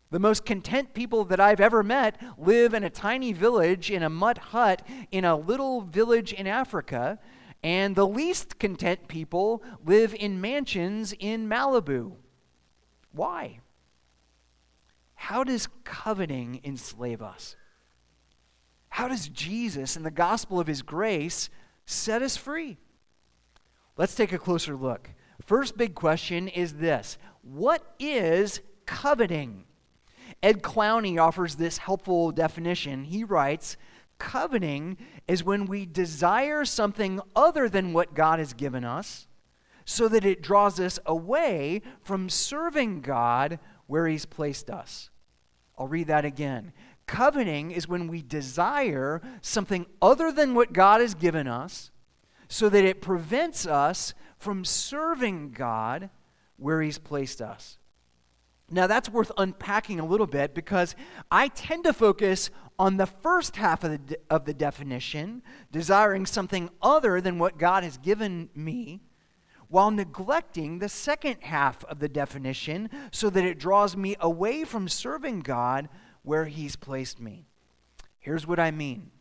The 0.10 0.20
most 0.20 0.46
content 0.46 0.94
people 0.94 1.26
that 1.26 1.40
I've 1.40 1.60
ever 1.60 1.84
met 1.84 2.20
live 2.38 2.74
in 2.74 2.84
a 2.84 2.90
tiny 2.90 3.34
village 3.34 3.92
in 3.92 4.02
a 4.02 4.10
mud 4.10 4.38
hut 4.38 4.82
in 5.12 5.26
a 5.26 5.36
little 5.36 5.82
village 5.82 6.32
in 6.32 6.48
Africa, 6.48 7.20
and 7.64 7.96
the 7.96 8.08
least 8.08 8.60
content 8.60 9.08
people 9.08 9.64
live 9.86 10.14
in 10.14 10.40
mansions 10.40 11.14
in 11.20 11.50
Malibu. 11.50 12.14
Why? 13.12 13.60
How 15.16 15.44
does 15.44 15.68
coveting 15.84 16.62
enslave 16.64 17.22
us? 17.22 17.56
How 18.90 19.08
does 19.08 19.30
Jesus 19.30 19.96
and 19.96 20.06
the 20.06 20.12
gospel 20.12 20.60
of 20.60 20.68
his 20.68 20.82
grace 20.82 21.50
set 21.86 22.22
us 22.22 22.38
free? 22.38 22.78
Let's 23.98 24.16
take 24.16 24.32
a 24.32 24.38
closer 24.38 24.76
look. 24.76 25.10
First 25.44 25.78
big 25.78 25.96
question 25.96 26.48
is 26.48 26.74
this 26.74 27.18
What 27.42 27.96
is 28.00 28.62
coveting? 28.86 29.66
Ed 30.44 30.62
Clowney 30.62 31.20
offers 31.20 31.56
this 31.56 31.80
helpful 31.80 32.32
definition. 32.32 33.06
He 33.06 33.24
writes 33.24 33.78
Coveting 34.20 34.98
is 35.28 35.44
when 35.44 35.66
we 35.66 35.86
desire 35.86 36.66
something 36.66 37.20
other 37.36 37.70
than 37.70 37.94
what 37.94 38.14
God 38.14 38.40
has 38.40 38.54
given 38.54 38.84
us 38.84 39.28
so 39.86 40.08
that 40.08 40.26
it 40.26 40.42
draws 40.42 40.80
us 40.80 41.00
away 41.06 41.82
from 42.02 42.30
serving 42.30 43.02
God 43.02 43.60
where 43.86 44.08
He's 44.08 44.26
placed 44.26 44.70
us. 44.70 45.10
I'll 45.78 45.88
read 45.88 46.08
that 46.08 46.26
again. 46.26 46.74
Coveting 47.06 47.72
is 47.72 47.88
when 47.88 48.08
we 48.08 48.22
desire 48.22 49.22
something 49.42 49.86
other 50.02 50.32
than 50.32 50.56
what 50.56 50.74
God 50.74 51.00
has 51.00 51.14
given 51.16 51.48
us 51.48 51.92
so 52.50 52.70
that 52.70 52.84
it 52.84 53.02
prevents 53.02 53.66
us 53.66 54.14
from 54.38 54.66
serving 54.66 55.52
God 55.52 56.10
where 56.58 56.82
He's 56.82 56.98
placed 56.98 57.42
us. 57.42 57.78
Now, 58.70 58.86
that's 58.88 59.10
worth 59.10 59.32
unpacking 59.38 60.00
a 60.00 60.06
little 60.06 60.28
bit 60.28 60.54
because 60.54 60.96
I 61.32 61.48
tend 61.48 61.86
to 61.86 61.94
focus 61.94 62.50
on 62.78 62.98
the 62.98 63.06
first 63.06 63.56
half 63.56 63.84
of 63.84 63.92
the, 63.92 63.98
de- 63.98 64.18
of 64.30 64.46
the 64.46 64.54
definition, 64.54 65.42
desiring 65.72 66.26
something 66.26 66.70
other 66.82 67.22
than 67.22 67.40
what 67.40 67.58
God 67.58 67.84
has 67.84 67.98
given 67.98 68.50
me 68.54 69.02
while 69.70 69.92
neglecting 69.92 70.80
the 70.80 70.90
second 70.90 71.38
half 71.42 71.84
of 71.86 72.00
the 72.00 72.10
definition 72.10 72.90
so 73.12 73.30
that 73.30 73.44
it 73.44 73.60
draws 73.60 73.96
me 73.96 74.16
away 74.20 74.64
from 74.64 74.88
serving 74.88 75.42
God 75.42 75.90
where 76.24 76.46
He's 76.46 76.76
placed 76.76 77.20
me. 77.20 77.46
Here's 78.20 78.46
what 78.46 78.60
I 78.60 78.72
mean. 78.72 79.12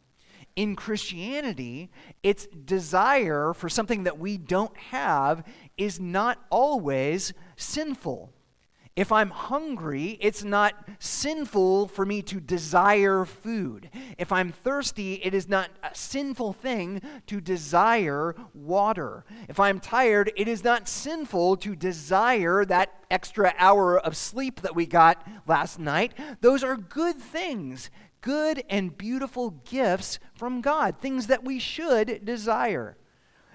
In 0.57 0.75
Christianity, 0.75 1.91
its 2.23 2.47
desire 2.47 3.53
for 3.55 3.69
something 3.69 4.05
that 4.05 4.19
we 4.19 4.39
don't 4.39 4.77
have 4.77 5.45
is 5.77 6.01
not 6.01 6.39
always 6.51 7.33
sinful. 7.57 8.33
If 8.97 9.13
I'm 9.13 9.29
hungry, 9.29 10.17
it's 10.23 10.43
not 10.43 10.89
sinful 10.99 11.89
for 11.89 12.07
me 12.07 12.23
to 12.23 12.41
desire 12.41 13.27
food. 13.27 13.91
If 14.17 14.33
I'm 14.33 14.53
thirsty, 14.53 15.21
it 15.23 15.35
is 15.35 15.51
not 15.51 15.69
a 15.83 15.95
sinful 15.95 16.55
thing 16.55 17.03
to 17.27 17.43
desire 17.43 18.35
water. 18.55 19.27
If 19.51 19.61
I'm 19.61 19.81
tired, 19.81 20.33
it 20.35 20.49
is 20.49 20.65
not 20.65 20.89
sinful 20.89 21.59
to 21.59 21.77
desire 21.77 22.65
that 22.65 23.05
extra 23.11 23.53
hour 23.59 23.99
of 23.99 24.17
sleep 24.17 24.63
that 24.63 24.75
we 24.75 24.87
got 24.87 25.23
last 25.47 25.79
night. 25.79 26.15
Those 26.41 26.65
are 26.65 26.79
good 26.79 27.17
things, 27.17 27.91
good 28.23 28.65
and 28.71 28.97
beautiful 28.97 29.51
gifts 29.51 30.19
from 30.35 30.63
God, 30.63 31.01
things 31.03 31.27
that 31.27 31.45
we 31.45 31.59
should 31.59 32.25
desire. 32.25 32.97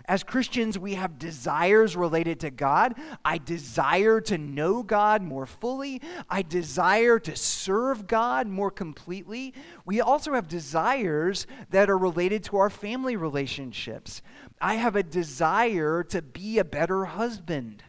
As 0.06 0.24
Christians, 0.24 0.78
we 0.80 0.96
have 0.96 1.20
desires 1.20 1.96
related 1.96 2.40
to 2.42 2.50
God. 2.50 2.96
I 3.24 3.38
desire 3.38 4.20
to 4.22 4.38
know 4.38 4.84
God 4.84 5.22
more 5.22 5.46
fully. 5.46 6.02
I 6.30 6.42
desire 6.42 7.20
to 7.20 7.36
serve 7.36 8.08
God 8.08 8.48
more 8.48 8.72
completely. 8.72 9.54
We 9.86 10.02
also 10.02 10.34
have 10.34 10.48
desires 10.48 11.48
that 11.70 11.90
are 11.90 11.98
related 11.98 12.44
to 12.46 12.58
our 12.58 12.70
family 12.70 13.16
relationships. 13.16 14.22
I 14.60 14.76
have 14.76 14.96
a 14.96 15.04
desire 15.04 16.04
to 16.04 16.22
be 16.22 16.60
a 16.60 16.64
better 16.66 17.06
husband. 17.06 17.84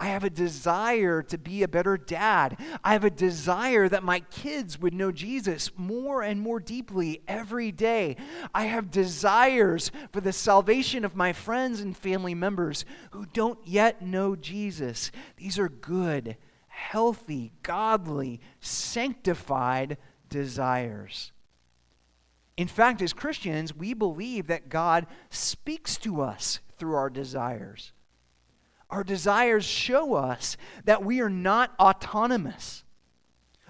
I 0.00 0.06
have 0.06 0.24
a 0.24 0.30
desire 0.30 1.22
to 1.24 1.36
be 1.36 1.62
a 1.62 1.68
better 1.68 1.98
dad. 1.98 2.56
I 2.82 2.94
have 2.94 3.04
a 3.04 3.10
desire 3.10 3.86
that 3.86 4.02
my 4.02 4.20
kids 4.20 4.80
would 4.80 4.94
know 4.94 5.12
Jesus 5.12 5.70
more 5.76 6.22
and 6.22 6.40
more 6.40 6.58
deeply 6.58 7.20
every 7.28 7.70
day. 7.70 8.16
I 8.54 8.64
have 8.64 8.90
desires 8.90 9.92
for 10.10 10.22
the 10.22 10.32
salvation 10.32 11.04
of 11.04 11.14
my 11.14 11.34
friends 11.34 11.80
and 11.80 11.94
family 11.94 12.34
members 12.34 12.86
who 13.10 13.26
don't 13.26 13.58
yet 13.66 14.00
know 14.00 14.34
Jesus. 14.34 15.12
These 15.36 15.58
are 15.58 15.68
good, 15.68 16.38
healthy, 16.68 17.52
godly, 17.62 18.40
sanctified 18.58 19.98
desires. 20.30 21.32
In 22.56 22.68
fact, 22.68 23.02
as 23.02 23.12
Christians, 23.12 23.76
we 23.76 23.92
believe 23.92 24.46
that 24.46 24.70
God 24.70 25.06
speaks 25.28 25.98
to 25.98 26.22
us 26.22 26.60
through 26.78 26.94
our 26.94 27.10
desires. 27.10 27.92
Our 28.90 29.04
desires 29.04 29.64
show 29.64 30.14
us 30.14 30.56
that 30.84 31.04
we 31.04 31.20
are 31.20 31.30
not 31.30 31.72
autonomous. 31.78 32.84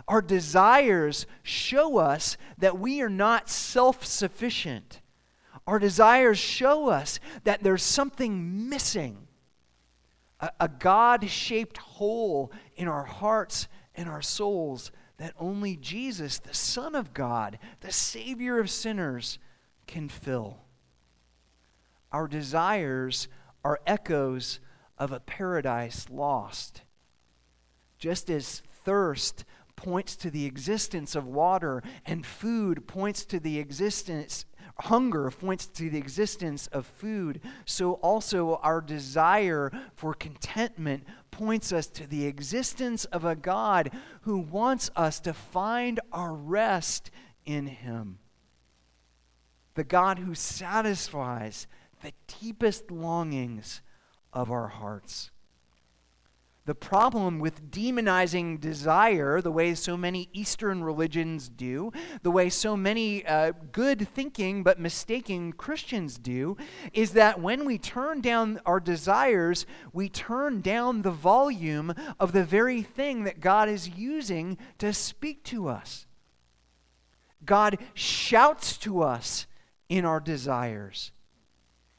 Our 0.08 0.22
desires 0.22 1.26
show 1.42 1.98
us 1.98 2.36
that 2.58 2.78
we 2.78 3.02
are 3.02 3.10
not 3.10 3.48
self 3.48 4.04
sufficient. 4.04 5.00
Our 5.66 5.78
desires 5.78 6.38
show 6.38 6.88
us 6.88 7.20
that 7.44 7.62
there's 7.62 7.82
something 7.82 8.68
missing 8.68 9.28
a, 10.40 10.50
a 10.60 10.68
God 10.68 11.28
shaped 11.28 11.78
hole 11.78 12.50
in 12.76 12.88
our 12.88 13.04
hearts 13.04 13.68
and 13.94 14.08
our 14.08 14.22
souls 14.22 14.90
that 15.18 15.34
only 15.38 15.76
Jesus, 15.76 16.38
the 16.38 16.54
Son 16.54 16.94
of 16.94 17.12
God, 17.12 17.58
the 17.80 17.92
Savior 17.92 18.58
of 18.58 18.70
sinners, 18.70 19.38
can 19.86 20.08
fill. 20.08 20.58
Our 22.10 22.26
desires 22.26 23.28
are 23.62 23.80
echoes 23.86 24.60
of 25.00 25.10
a 25.10 25.18
paradise 25.18 26.06
lost. 26.10 26.82
Just 27.98 28.30
as 28.30 28.62
thirst 28.84 29.44
points 29.74 30.14
to 30.14 30.30
the 30.30 30.44
existence 30.44 31.16
of 31.16 31.26
water 31.26 31.82
and 32.06 32.24
food 32.24 32.86
points 32.86 33.24
to 33.24 33.40
the 33.40 33.58
existence 33.58 34.44
hunger 34.84 35.30
points 35.30 35.66
to 35.66 35.90
the 35.90 35.98
existence 35.98 36.66
of 36.68 36.86
food 36.86 37.40
so 37.66 37.94
also 37.94 38.56
our 38.62 38.80
desire 38.80 39.70
for 39.94 40.14
contentment 40.14 41.04
points 41.30 41.72
us 41.72 41.86
to 41.86 42.06
the 42.06 42.26
existence 42.26 43.04
of 43.06 43.24
a 43.24 43.36
God 43.36 43.90
who 44.22 44.38
wants 44.38 44.90
us 44.96 45.20
to 45.20 45.32
find 45.32 46.00
our 46.12 46.34
rest 46.34 47.10
in 47.44 47.66
Him. 47.66 48.18
The 49.74 49.84
God 49.84 50.18
who 50.18 50.34
satisfies 50.34 51.66
the 52.02 52.12
deepest 52.40 52.90
longings 52.90 53.82
of 54.32 54.50
our 54.50 54.68
hearts. 54.68 55.30
The 56.66 56.74
problem 56.74 57.40
with 57.40 57.70
demonizing 57.70 58.60
desire, 58.60 59.40
the 59.40 59.50
way 59.50 59.74
so 59.74 59.96
many 59.96 60.28
Eastern 60.32 60.84
religions 60.84 61.48
do, 61.48 61.90
the 62.22 62.30
way 62.30 62.50
so 62.50 62.76
many 62.76 63.26
uh, 63.26 63.52
good 63.72 64.06
thinking 64.06 64.62
but 64.62 64.78
mistaken 64.78 65.52
Christians 65.52 66.18
do, 66.18 66.56
is 66.92 67.12
that 67.12 67.40
when 67.40 67.64
we 67.64 67.78
turn 67.78 68.20
down 68.20 68.60
our 68.66 68.78
desires, 68.78 69.66
we 69.92 70.08
turn 70.08 70.60
down 70.60 71.02
the 71.02 71.10
volume 71.10 71.94
of 72.20 72.32
the 72.32 72.44
very 72.44 72.82
thing 72.82 73.24
that 73.24 73.40
God 73.40 73.68
is 73.68 73.88
using 73.88 74.58
to 74.78 74.92
speak 74.92 75.42
to 75.44 75.66
us. 75.66 76.06
God 77.44 77.78
shouts 77.94 78.76
to 78.78 79.02
us 79.02 79.46
in 79.88 80.04
our 80.04 80.20
desires. 80.20 81.10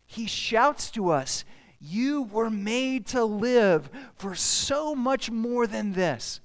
He 0.05 0.27
shouts 0.27 0.91
to 0.91 1.09
us 1.09 1.43
you 1.81 2.23
were 2.23 2.51
made 2.51 3.07
to 3.07 3.25
live 3.25 3.89
for 4.15 4.35
so 4.35 4.93
much 4.93 5.31
more 5.31 5.65
than 5.65 5.93
this. 5.93 6.39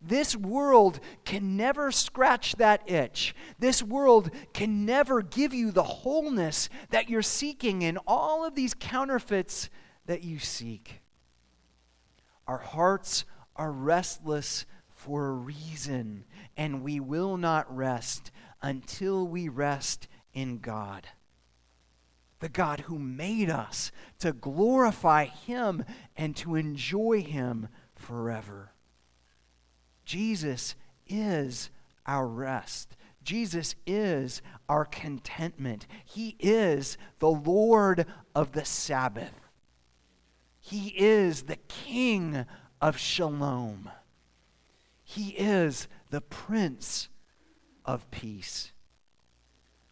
This 0.00 0.36
world 0.36 1.00
can 1.24 1.56
never 1.56 1.90
scratch 1.90 2.56
that 2.56 2.88
itch. 2.88 3.34
This 3.58 3.82
world 3.82 4.30
can 4.52 4.84
never 4.84 5.22
give 5.22 5.52
you 5.52 5.72
the 5.72 5.82
wholeness 5.82 6.68
that 6.90 7.08
you're 7.08 7.22
seeking 7.22 7.82
in 7.82 7.98
all 8.06 8.44
of 8.44 8.54
these 8.54 8.74
counterfeits 8.74 9.70
that 10.06 10.22
you 10.22 10.38
seek. 10.38 11.00
Our 12.46 12.58
hearts 12.58 13.24
are 13.56 13.72
restless 13.72 14.66
for 14.88 15.28
a 15.28 15.32
reason, 15.32 16.24
and 16.56 16.82
we 16.82 17.00
will 17.00 17.36
not 17.36 17.74
rest 17.74 18.30
until 18.62 19.26
we 19.26 19.48
rest 19.48 20.06
in 20.32 20.58
God 20.58 21.08
the 22.40 22.48
God 22.48 22.80
who 22.80 22.98
made 22.98 23.50
us 23.50 23.90
to 24.20 24.32
glorify 24.32 25.24
Him 25.24 25.84
and 26.16 26.36
to 26.36 26.54
enjoy 26.54 27.22
Him 27.22 27.68
forever. 27.94 28.72
Jesus 30.04 30.74
is 31.06 31.70
our 32.06 32.26
rest. 32.26 32.96
Jesus 33.22 33.74
is 33.86 34.40
our 34.68 34.84
contentment. 34.84 35.86
He 36.04 36.36
is 36.38 36.96
the 37.18 37.30
Lord 37.30 38.06
of 38.34 38.52
the 38.52 38.64
Sabbath. 38.64 39.34
He 40.60 40.94
is 40.96 41.42
the 41.42 41.58
King 41.68 42.46
of 42.80 42.96
Shalom. 42.96 43.90
He 45.02 45.30
is 45.30 45.88
the 46.10 46.20
Prince 46.20 47.08
of 47.84 48.10
Peace. 48.10 48.72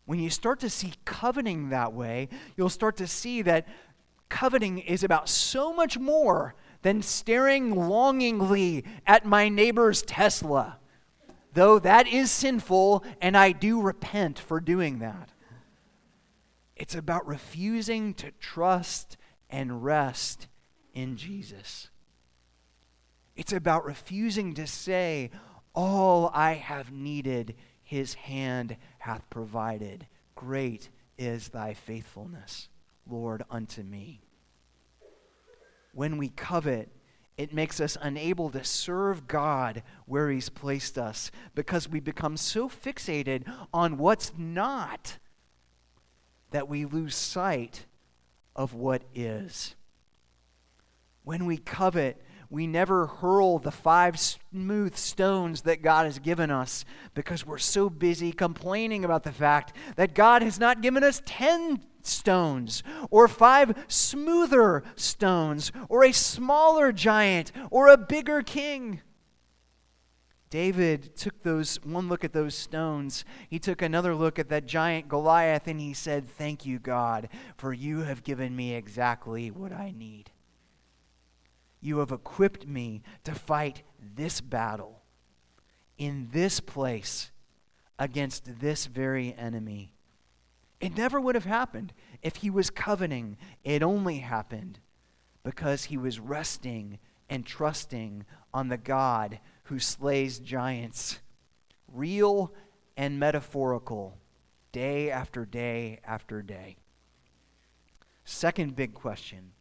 When 0.07 0.21
you 0.21 0.31
start 0.31 0.61
to 0.61 0.71
see 0.71 0.95
coveting 1.05 1.69
that 1.69 1.93
way, 1.93 2.29
you'll 2.57 2.69
start 2.69 2.97
to 2.99 3.07
see 3.07 3.43
that 3.43 3.67
coveting 4.29 4.79
is 4.79 5.05
about 5.05 5.29
so 5.29 5.75
much 5.75 5.99
more 5.99 6.55
than 6.83 7.03
staring 7.03 7.75
longingly 7.75 8.85
at 9.07 9.27
my 9.27 9.49
neighbor's 9.49 10.03
Tesla. 10.03 10.79
Though 11.53 11.79
that 11.81 12.07
is 12.07 12.31
sinful, 12.31 13.05
and 13.21 13.37
I 13.37 13.51
do 13.53 13.81
repent 13.81 14.39
for 14.39 14.61
doing 14.61 15.01
that. 15.01 15.31
It's 16.77 16.95
about 16.95 17.27
refusing 17.27 18.15
to 18.15 18.31
trust 18.39 19.17
and 19.51 19.83
rest 19.83 20.47
in 20.93 21.17
Jesus. 21.17 21.89
It's 23.35 23.53
about 23.53 23.85
refusing 23.85 24.55
to 24.55 24.67
say, 24.67 25.31
All 25.75 26.31
I 26.33 26.55
have 26.55 26.93
needed 26.93 27.55
his 27.87 28.15
hand 28.15 28.77
hath 28.99 29.31
provided. 29.31 30.09
Great 30.35 30.91
is 31.17 31.51
thy 31.51 31.73
faithfulness, 31.73 32.69
Lord, 33.09 33.45
unto 33.49 33.85
me. 33.85 34.23
When 35.93 36.19
we 36.19 36.31
covet, 36.31 36.91
it 37.39 37.55
makes 37.55 37.81
us 37.81 37.97
unable 38.03 38.51
to 38.51 38.65
serve 38.65 39.29
God 39.29 39.85
where 40.05 40.31
He's 40.31 40.49
placed 40.49 40.99
us 40.99 41.31
because 41.55 41.89
we 41.89 42.01
become 42.01 42.37
so 42.37 42.69
fixated 42.69 43.45
on 43.73 43.99
what's 43.99 44.33
not 44.37 45.19
that 46.51 46.69
we 46.69 46.87
lose 46.87 47.15
sight 47.15 47.87
of 48.57 48.75
what 48.75 49.05
is. 49.15 49.77
When 51.23 51.47
we 51.47 51.57
covet, 51.57 52.21
we 52.49 52.67
never 52.67 53.07
hurl 53.07 53.59
the 53.59 53.71
five 53.71 54.19
smooth 54.19 54.97
stones 54.97 55.63
that 55.63 55.83
God 55.83 56.07
has 56.07 56.19
given 56.19 56.51
us 56.51 56.85
because 57.15 57.47
we're 57.47 57.59
so 57.59 57.91
busy 57.91 58.33
complaining 58.33 59.05
about 59.05 59.25
the 59.25 59.33
fact 59.33 59.73
that 59.97 60.15
God 60.15 60.43
has 60.43 60.59
not 60.59 60.81
given 60.81 61.03
us 61.03 61.23
10 61.27 61.81
stones 62.03 62.83
or 63.11 63.27
five 63.27 63.75
smoother 63.89 64.85
stones 64.95 65.73
or 65.89 66.05
a 66.05 66.13
smaller 66.13 66.93
giant 66.93 67.53
or 67.71 67.89
a 67.89 67.97
bigger 67.97 68.43
king. 68.43 69.01
David 70.49 71.17
took 71.17 71.43
those 71.43 71.83
one 71.83 72.09
look 72.09 72.25
at 72.25 72.33
those 72.33 72.55
stones. 72.55 73.25
He 73.49 73.59
took 73.59 73.83
another 73.83 74.15
look 74.15 74.39
at 74.39 74.49
that 74.51 74.67
giant 74.67 75.09
Goliath 75.09 75.67
and 75.67 75.81
he 75.81 75.93
said, 75.93 76.29
"Thank 76.29 76.65
you, 76.65 76.79
God, 76.79 77.29
for 77.57 77.73
you 77.73 78.01
have 78.01 78.23
given 78.23 78.55
me 78.55 78.75
exactly 78.75 79.51
what 79.51 79.73
I 79.73 79.91
need." 79.91 80.31
You 81.81 81.99
have 81.99 82.13
equipped 82.13 82.67
me 82.67 83.03
to 83.25 83.35
fight 83.35 83.83
this 84.01 84.41
battle 84.41 85.03
in 85.99 86.29
this 86.33 86.61
place 86.61 87.31
against 87.99 88.61
this 88.61 88.87
very 88.87 89.35
enemy. 89.35 89.93
It 90.81 90.97
never 90.97 91.21
would 91.21 91.35
have 91.35 91.47
happened 91.47 91.93
if 92.23 92.37
he 92.37 92.51
was 92.51 92.71
coveting. 92.71 93.39
It 93.65 93.83
only 93.83 94.19
happened 94.19 94.81
because 95.43 95.85
he 95.85 95.97
was 95.97 96.21
resting 96.21 96.99
and 97.31 97.47
trusting 97.47 98.25
on 98.53 98.69
the 98.69 98.77
God 98.77 99.41
who 99.65 99.79
slays 99.79 100.39
giants, 100.39 101.21
real 101.93 102.53
and 102.97 103.19
metaphorical, 103.19 104.19
day 104.73 105.11
after 105.11 105.45
day 105.45 106.01
after 106.05 106.43
day. 106.43 106.77
Second 108.25 108.77
big 108.77 108.93
question 108.93 109.53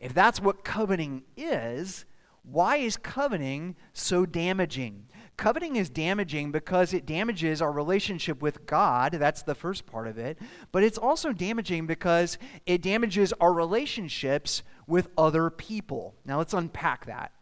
if 0.00 0.14
that's 0.14 0.40
what 0.40 0.64
coveting 0.64 1.24
is, 1.36 2.04
why 2.42 2.76
is 2.76 2.96
coveting 2.96 3.76
so 3.92 4.24
damaging? 4.24 5.08
coveting 5.38 5.76
is 5.76 5.88
damaging 5.88 6.52
because 6.52 6.92
it 6.92 7.06
damages 7.06 7.62
our 7.62 7.72
relationship 7.72 8.42
with 8.42 8.66
God. 8.66 9.12
That's 9.12 9.42
the 9.42 9.54
first 9.54 9.86
part 9.86 10.06
of 10.06 10.18
it. 10.18 10.36
But 10.72 10.82
it's 10.82 10.98
also 10.98 11.32
damaging 11.32 11.86
because 11.86 12.36
it 12.66 12.82
damages 12.82 13.32
our 13.40 13.54
relationships 13.54 14.62
with 14.86 15.08
other 15.16 15.48
people. 15.48 16.14
Now 16.26 16.38
let's 16.38 16.52
unpack 16.52 17.06
that. 17.06 17.32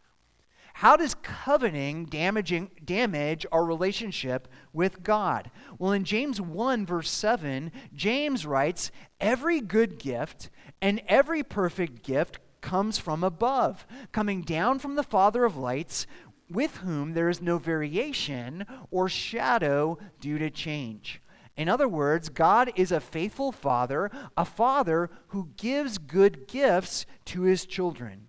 How 0.74 0.94
does 0.94 1.14
coveting 1.14 2.04
damaging, 2.04 2.70
damage 2.84 3.46
our 3.50 3.64
relationship 3.64 4.46
with 4.74 5.02
God? 5.02 5.50
Well, 5.78 5.92
in 5.92 6.04
James 6.04 6.38
1, 6.38 6.84
verse 6.84 7.10
7, 7.10 7.72
James 7.94 8.44
writes, 8.44 8.90
Every 9.18 9.62
good 9.62 9.98
gift 9.98 10.50
and 10.82 11.00
every 11.08 11.42
perfect 11.42 12.02
gift 12.02 12.40
comes 12.60 12.98
from 12.98 13.22
above, 13.22 13.86
coming 14.12 14.42
down 14.42 14.78
from 14.78 14.94
the 14.94 15.02
Father 15.02 15.44
of 15.44 15.56
lights, 15.56 16.06
with 16.48 16.76
whom 16.78 17.14
there 17.14 17.28
is 17.28 17.42
no 17.42 17.58
variation 17.58 18.64
or 18.90 19.08
shadow 19.08 19.98
due 20.20 20.38
to 20.38 20.50
change. 20.50 21.20
In 21.56 21.68
other 21.68 21.88
words, 21.88 22.28
God 22.28 22.70
is 22.76 22.92
a 22.92 23.00
faithful 23.00 23.50
Father, 23.50 24.10
a 24.36 24.44
Father 24.44 25.10
who 25.28 25.48
gives 25.56 25.98
good 25.98 26.46
gifts 26.46 27.06
to 27.26 27.42
his 27.42 27.64
children. 27.64 28.28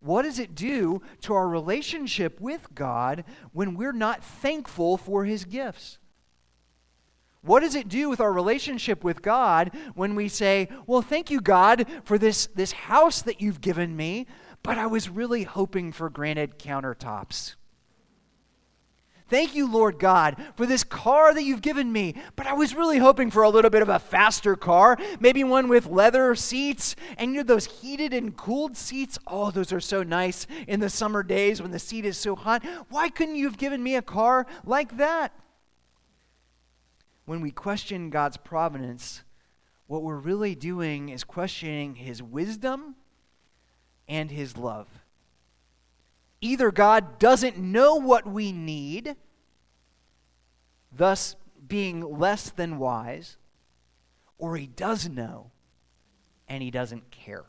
What 0.00 0.22
does 0.22 0.38
it 0.38 0.54
do 0.54 1.00
to 1.22 1.34
our 1.34 1.48
relationship 1.48 2.40
with 2.40 2.74
God 2.74 3.24
when 3.52 3.74
we're 3.74 3.92
not 3.92 4.22
thankful 4.22 4.98
for 4.98 5.24
his 5.24 5.44
gifts? 5.44 5.98
What 7.44 7.60
does 7.60 7.74
it 7.74 7.88
do 7.88 8.08
with 8.08 8.20
our 8.20 8.32
relationship 8.32 9.04
with 9.04 9.20
God 9.20 9.70
when 9.94 10.14
we 10.14 10.28
say, 10.28 10.68
Well, 10.86 11.02
thank 11.02 11.30
you, 11.30 11.40
God, 11.40 11.86
for 12.04 12.16
this, 12.16 12.46
this 12.54 12.72
house 12.72 13.20
that 13.22 13.42
you've 13.42 13.60
given 13.60 13.94
me, 13.94 14.26
but 14.62 14.78
I 14.78 14.86
was 14.86 15.10
really 15.10 15.42
hoping 15.42 15.92
for 15.92 16.08
granite 16.08 16.58
countertops? 16.58 17.56
Thank 19.28 19.54
you, 19.54 19.70
Lord 19.70 19.98
God, 19.98 20.36
for 20.54 20.64
this 20.64 20.84
car 20.84 21.34
that 21.34 21.42
you've 21.44 21.62
given 21.62 21.90
me. 21.90 22.14
But 22.36 22.46
I 22.46 22.52
was 22.52 22.74
really 22.74 22.98
hoping 22.98 23.30
for 23.30 23.42
a 23.42 23.48
little 23.48 23.70
bit 23.70 23.82
of 23.82 23.88
a 23.88 23.98
faster 23.98 24.54
car, 24.54 24.98
maybe 25.18 25.44
one 25.44 25.68
with 25.68 25.86
leather 25.86 26.34
seats. 26.34 26.94
And 27.16 27.32
you 27.32 27.38
know 27.38 27.42
those 27.42 27.66
heated 27.66 28.12
and 28.12 28.36
cooled 28.36 28.76
seats? 28.76 29.18
Oh, 29.26 29.50
those 29.50 29.72
are 29.72 29.80
so 29.80 30.02
nice 30.02 30.46
in 30.68 30.80
the 30.80 30.90
summer 30.90 31.22
days 31.22 31.60
when 31.60 31.72
the 31.72 31.78
seat 31.78 32.04
is 32.04 32.18
so 32.18 32.36
hot. 32.36 32.64
Why 32.90 33.08
couldn't 33.08 33.36
you 33.36 33.46
have 33.46 33.58
given 33.58 33.82
me 33.82 33.96
a 33.96 34.02
car 34.02 34.46
like 34.64 34.98
that? 34.98 35.32
When 37.26 37.40
we 37.40 37.50
question 37.50 38.10
God's 38.10 38.36
providence, 38.36 39.22
what 39.86 40.02
we're 40.02 40.16
really 40.16 40.54
doing 40.54 41.08
is 41.08 41.24
questioning 41.24 41.94
his 41.94 42.22
wisdom 42.22 42.96
and 44.08 44.30
his 44.30 44.56
love. 44.56 44.88
Either 46.40 46.70
God 46.70 47.18
doesn't 47.18 47.58
know 47.58 47.96
what 47.96 48.26
we 48.26 48.52
need, 48.52 49.16
thus 50.92 51.36
being 51.66 52.18
less 52.18 52.50
than 52.50 52.78
wise, 52.78 53.38
or 54.38 54.56
he 54.56 54.66
does 54.66 55.08
know 55.08 55.50
and 56.48 56.62
he 56.62 56.70
doesn't 56.70 57.10
care, 57.10 57.44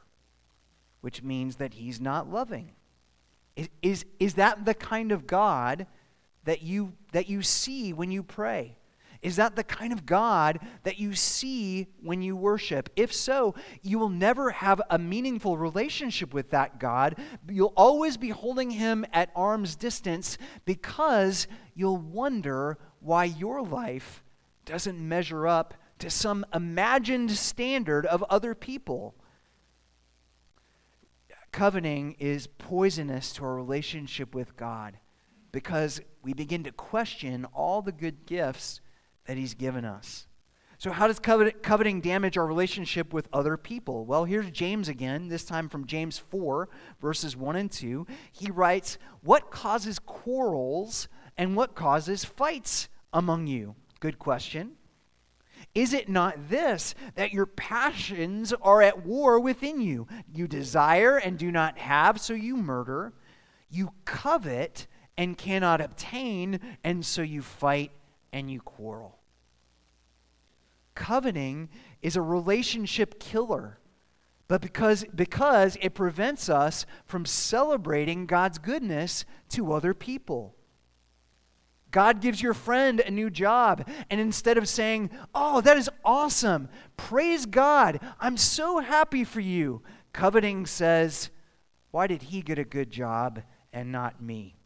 which 1.01 1.21
means 1.21 1.57
that 1.57 1.73
he's 1.73 1.99
not 1.99 2.31
loving. 2.31 2.71
Is, 3.55 3.69
is, 3.81 4.05
is 4.19 4.35
that 4.35 4.63
the 4.63 4.73
kind 4.73 5.11
of 5.11 5.27
God 5.27 5.87
that 6.45 6.61
you, 6.61 6.93
that 7.11 7.27
you 7.27 7.41
see 7.41 7.91
when 7.91 8.11
you 8.11 8.23
pray? 8.23 8.77
Is 9.25 9.37
that 9.37 9.55
the 9.55 9.63
kind 9.63 9.91
of 9.91 10.05
God 10.05 10.59
that 10.83 10.99
you 10.99 11.15
see 11.15 11.87
when 11.99 12.21
you 12.21 12.35
worship? 12.35 12.91
If 12.95 13.11
so, 13.11 13.55
you 13.81 13.97
will 13.97 14.09
never 14.09 14.51
have 14.51 14.79
a 14.91 14.99
meaningful 14.99 15.57
relationship 15.57 16.31
with 16.31 16.51
that 16.51 16.79
God. 16.79 17.15
You'll 17.49 17.73
always 17.75 18.17
be 18.17 18.29
holding 18.29 18.69
him 18.69 19.03
at 19.11 19.31
arm's 19.35 19.75
distance 19.75 20.37
because 20.63 21.47
you'll 21.73 21.97
wonder 21.97 22.77
why 22.99 23.23
your 23.23 23.63
life 23.63 24.23
doesn't 24.63 24.99
measure 24.99 25.47
up 25.47 25.73
to 25.97 26.11
some 26.11 26.45
imagined 26.53 27.31
standard 27.31 28.05
of 28.05 28.21
other 28.29 28.53
people. 28.53 29.15
Coveting 31.51 32.15
is 32.19 32.45
poisonous 32.45 33.33
to 33.33 33.43
our 33.45 33.55
relationship 33.55 34.35
with 34.35 34.55
God 34.55 34.99
because 35.51 35.99
we 36.21 36.35
begin 36.35 36.63
to 36.65 36.71
question 36.71 37.45
all 37.45 37.81
the 37.81 37.91
good 37.91 38.27
gifts 38.27 38.81
that 39.25 39.37
He's 39.37 39.53
given 39.53 39.85
us. 39.85 40.27
So, 40.77 40.91
how 40.91 41.07
does 41.07 41.19
coveting 41.19 42.01
damage 42.01 42.37
our 42.37 42.45
relationship 42.45 43.13
with 43.13 43.29
other 43.31 43.55
people? 43.55 44.05
Well, 44.05 44.25
here's 44.25 44.51
James 44.51 44.89
again, 44.89 45.29
this 45.29 45.45
time 45.45 45.69
from 45.69 45.87
James 45.87 46.17
4, 46.17 46.67
verses 46.99 47.35
1 47.35 47.55
and 47.55 47.71
2. 47.71 48.05
He 48.31 48.51
writes, 48.51 48.97
What 49.21 49.51
causes 49.51 49.99
quarrels 49.99 51.07
and 51.37 51.55
what 51.55 51.75
causes 51.75 52.25
fights 52.25 52.89
among 53.13 53.47
you? 53.47 53.75
Good 54.01 54.19
question. 54.19 54.73
Is 55.73 55.93
it 55.93 56.09
not 56.09 56.49
this, 56.49 56.93
that 57.15 57.33
your 57.33 57.45
passions 57.45 58.53
are 58.61 58.81
at 58.81 59.05
war 59.05 59.39
within 59.39 59.81
you? 59.81 60.07
You 60.33 60.47
desire 60.47 61.17
and 61.17 61.37
do 61.37 61.51
not 61.51 61.77
have, 61.77 62.19
so 62.19 62.33
you 62.33 62.57
murder. 62.57 63.13
You 63.69 63.91
covet 64.03 64.87
and 65.17 65.37
cannot 65.37 65.81
obtain, 65.81 66.59
and 66.83 67.05
so 67.05 67.21
you 67.21 67.41
fight 67.41 67.91
and 68.35 68.51
you 68.51 68.59
quarrel. 68.59 69.17
Coveting 70.93 71.69
is 72.01 72.17
a 72.17 72.21
relationship 72.21 73.17
killer. 73.17 73.79
But 74.49 74.61
because, 74.61 75.05
because 75.15 75.77
it 75.81 75.95
prevents 75.95 76.49
us 76.49 76.85
from 77.05 77.25
celebrating 77.25 78.25
God's 78.25 78.57
goodness 78.57 79.23
to 79.49 79.71
other 79.71 79.93
people. 79.93 80.53
God 81.91 82.19
gives 82.19 82.41
your 82.41 82.53
friend 82.53 82.99
a 82.99 83.09
new 83.09 83.29
job, 83.29 83.87
and 84.09 84.19
instead 84.19 84.57
of 84.57 84.67
saying, 84.67 85.11
Oh, 85.33 85.61
that 85.61 85.77
is 85.77 85.89
awesome, 86.03 86.67
praise 86.97 87.45
God, 87.45 88.01
I'm 88.19 88.35
so 88.35 88.79
happy 88.79 89.23
for 89.23 89.39
you, 89.39 89.81
coveting 90.11 90.65
says, 90.65 91.29
Why 91.91 92.07
did 92.07 92.23
he 92.23 92.41
get 92.41 92.59
a 92.59 92.65
good 92.65 92.91
job 92.91 93.41
and 93.71 93.93
not 93.93 94.21
me? 94.21 94.57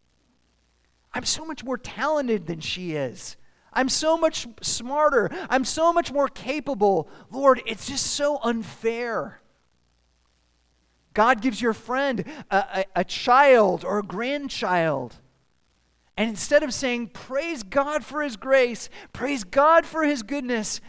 I'm 1.14 1.24
so 1.24 1.44
much 1.44 1.62
more 1.62 1.78
talented 1.78 2.48
than 2.48 2.58
she 2.58 2.96
is. 2.96 3.36
I'm 3.72 3.88
so 3.88 4.16
much 4.16 4.46
smarter. 4.62 5.30
I'm 5.48 5.64
so 5.64 5.92
much 5.92 6.12
more 6.12 6.28
capable. 6.28 7.08
Lord, 7.30 7.62
it's 7.66 7.86
just 7.86 8.06
so 8.06 8.38
unfair. 8.42 9.40
God 11.12 11.40
gives 11.40 11.60
your 11.60 11.72
friend 11.72 12.24
a, 12.50 12.56
a, 12.56 12.84
a, 12.96 13.04
child 13.04 13.84
or 13.84 13.98
a 13.98 14.02
grandchild. 14.02 15.16
And 16.16 16.28
instead 16.30 16.62
of 16.62 16.72
saying, 16.72 17.08
Praise 17.08 17.62
God 17.62 18.04
for 18.04 18.22
His 18.22 18.36
grace, 18.36 18.88
praise 19.12 19.42
God 19.42 19.86
for 19.86 20.04
His 20.04 20.22
goodness, 20.22 20.80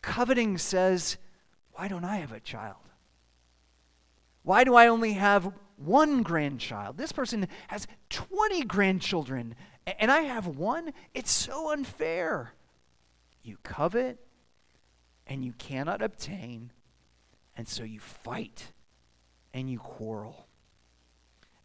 coveting 0.00 0.56
says, 0.56 1.18
Why 1.72 1.88
don't 1.88 2.04
I 2.04 2.16
have 2.16 2.32
a 2.32 2.40
child? 2.40 2.76
Why 4.42 4.64
do 4.64 4.74
I 4.74 4.88
only 4.88 5.12
have 5.12 5.52
one 5.76 6.22
grandchild? 6.22 6.96
This 6.96 7.12
person 7.12 7.46
has 7.68 7.86
20 8.10 8.62
grandchildren 8.64 9.54
and 9.86 10.10
I 10.10 10.20
have 10.20 10.46
one, 10.46 10.92
it's 11.14 11.30
so 11.30 11.72
unfair. 11.72 12.54
You 13.42 13.56
covet 13.62 14.18
and 15.26 15.44
you 15.44 15.52
cannot 15.58 16.02
obtain, 16.02 16.72
and 17.56 17.66
so 17.66 17.84
you 17.84 18.00
fight 18.00 18.72
and 19.54 19.70
you 19.70 19.78
quarrel. 19.78 20.46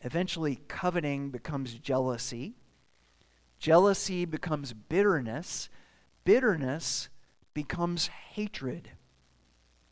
Eventually, 0.01 0.59
coveting 0.67 1.29
becomes 1.29 1.73
jealousy. 1.73 2.55
Jealousy 3.59 4.25
becomes 4.25 4.73
bitterness. 4.73 5.69
Bitterness 6.23 7.09
becomes 7.53 8.07
hatred. 8.07 8.91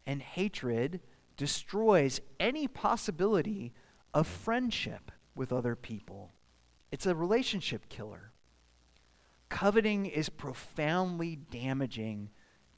And 0.05 0.21
hatred 0.21 0.99
destroys 1.37 2.21
any 2.39 2.67
possibility 2.67 3.73
of 4.13 4.27
friendship 4.27 5.11
with 5.33 5.51
other 5.51 5.75
people. 5.75 6.34
It's 6.91 7.05
a 7.05 7.15
relationship 7.15 7.89
killer. 7.89 8.31
Coveting 9.49 10.05
is 10.05 10.29
profoundly 10.29 11.35
damaging 11.35 12.29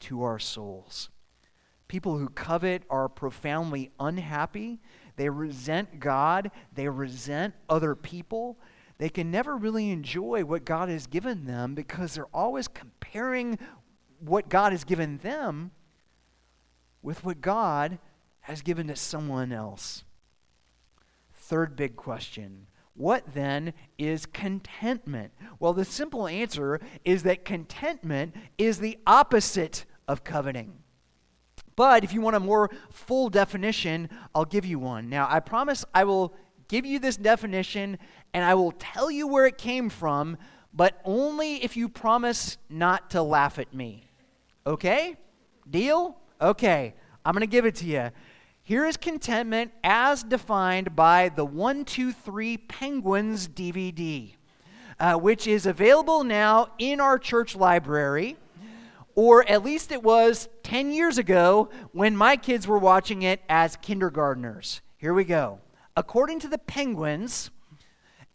to 0.02 0.24
our 0.24 0.40
souls. 0.40 1.10
People 1.88 2.18
who 2.18 2.30
covet 2.30 2.84
are 2.90 3.08
profoundly 3.08 3.92
unhappy. 4.00 4.80
They 5.16 5.30
resent 5.30 6.00
God. 6.00 6.52
They 6.74 6.90
resent 6.90 7.54
other 7.70 7.96
people. 7.96 8.58
They 8.98 9.10
can 9.10 9.32
never 9.32 9.56
really 9.56 9.92
enjoy 9.92 10.44
what 10.44 10.66
God 10.66 10.90
has 10.90 11.08
given 11.08 11.46
them 11.46 11.76
because 11.76 12.14
they're 12.14 12.26
always 12.34 12.68
comparing 12.68 13.58
what 14.20 14.50
God 14.50 14.72
has 14.72 14.84
given 14.84 15.20
them 15.20 15.72
with 17.02 17.24
what 17.24 17.42
God 17.42 18.00
has 18.42 18.62
given 18.62 18.88
to 18.88 18.96
someone 18.96 19.52
else. 19.52 20.04
Third 21.34 21.76
big 21.76 21.96
question 21.96 22.67
what 22.98 23.34
then 23.34 23.74
is 23.98 24.26
contentment? 24.26 25.32
Well, 25.60 25.74
the 25.74 25.86
simple 25.86 26.28
answer 26.28 26.82
is 27.06 27.24
that 27.24 27.46
contentment 27.46 28.36
is 28.58 28.80
the 28.80 28.98
opposite 29.06 29.86
of 30.08 30.24
coveting. 30.24 30.74
But 31.76 32.04
if 32.04 32.12
you 32.12 32.22
want 32.22 32.36
a 32.36 32.40
more 32.40 32.72
full 32.92 33.30
definition, 33.30 34.10
I'll 34.34 34.46
give 34.46 34.66
you 34.66 34.80
one. 34.80 35.10
Now, 35.10 35.28
I 35.30 35.40
promise 35.40 35.86
I 35.94 36.06
will 36.06 36.34
give 36.68 36.88
you 36.88 36.98
this 36.98 37.18
definition 37.18 38.00
and 38.34 38.44
I 38.44 38.56
will 38.56 38.72
tell 38.72 39.12
you 39.12 39.28
where 39.28 39.46
it 39.46 39.60
came 39.60 39.90
from, 39.90 40.38
but 40.74 41.00
only 41.06 41.64
if 41.64 41.78
you 41.78 41.88
promise 41.88 42.58
not 42.68 43.12
to 43.12 43.22
laugh 43.22 43.60
at 43.60 43.74
me. 43.74 44.10
Okay? 44.66 45.16
Deal? 45.70 46.18
Okay, 46.42 46.96
I'm 47.24 47.34
going 47.34 47.42
to 47.42 47.48
give 47.48 47.66
it 47.66 47.76
to 47.76 47.86
you. 47.86 48.10
Here 48.68 48.86
is 48.86 48.98
contentment 48.98 49.72
as 49.82 50.24
defined 50.24 50.94
by 50.94 51.30
the 51.30 51.46
123 51.46 52.58
Penguins 52.58 53.48
DVD, 53.48 54.34
uh, 55.00 55.14
which 55.14 55.48
is 55.48 55.66
available 55.66 56.26
now 56.26 56.74
in 56.78 57.00
our 57.00 57.18
church 57.18 57.56
library, 57.56 58.36
or 59.16 59.50
at 59.50 59.64
least 59.64 59.94
it 59.94 60.04
was 60.04 60.50
10 60.64 60.92
years 60.92 61.18
ago 61.18 61.70
when 61.94 62.18
my 62.18 62.36
kids 62.36 62.68
were 62.68 62.78
watching 62.78 63.22
it 63.22 63.40
as 63.48 63.78
kindergartners. 63.78 64.82
Here 64.98 65.14
we 65.14 65.24
go. 65.24 65.62
According 65.96 66.42
to 66.42 66.50
the 66.50 66.58
Penguins, 66.58 67.52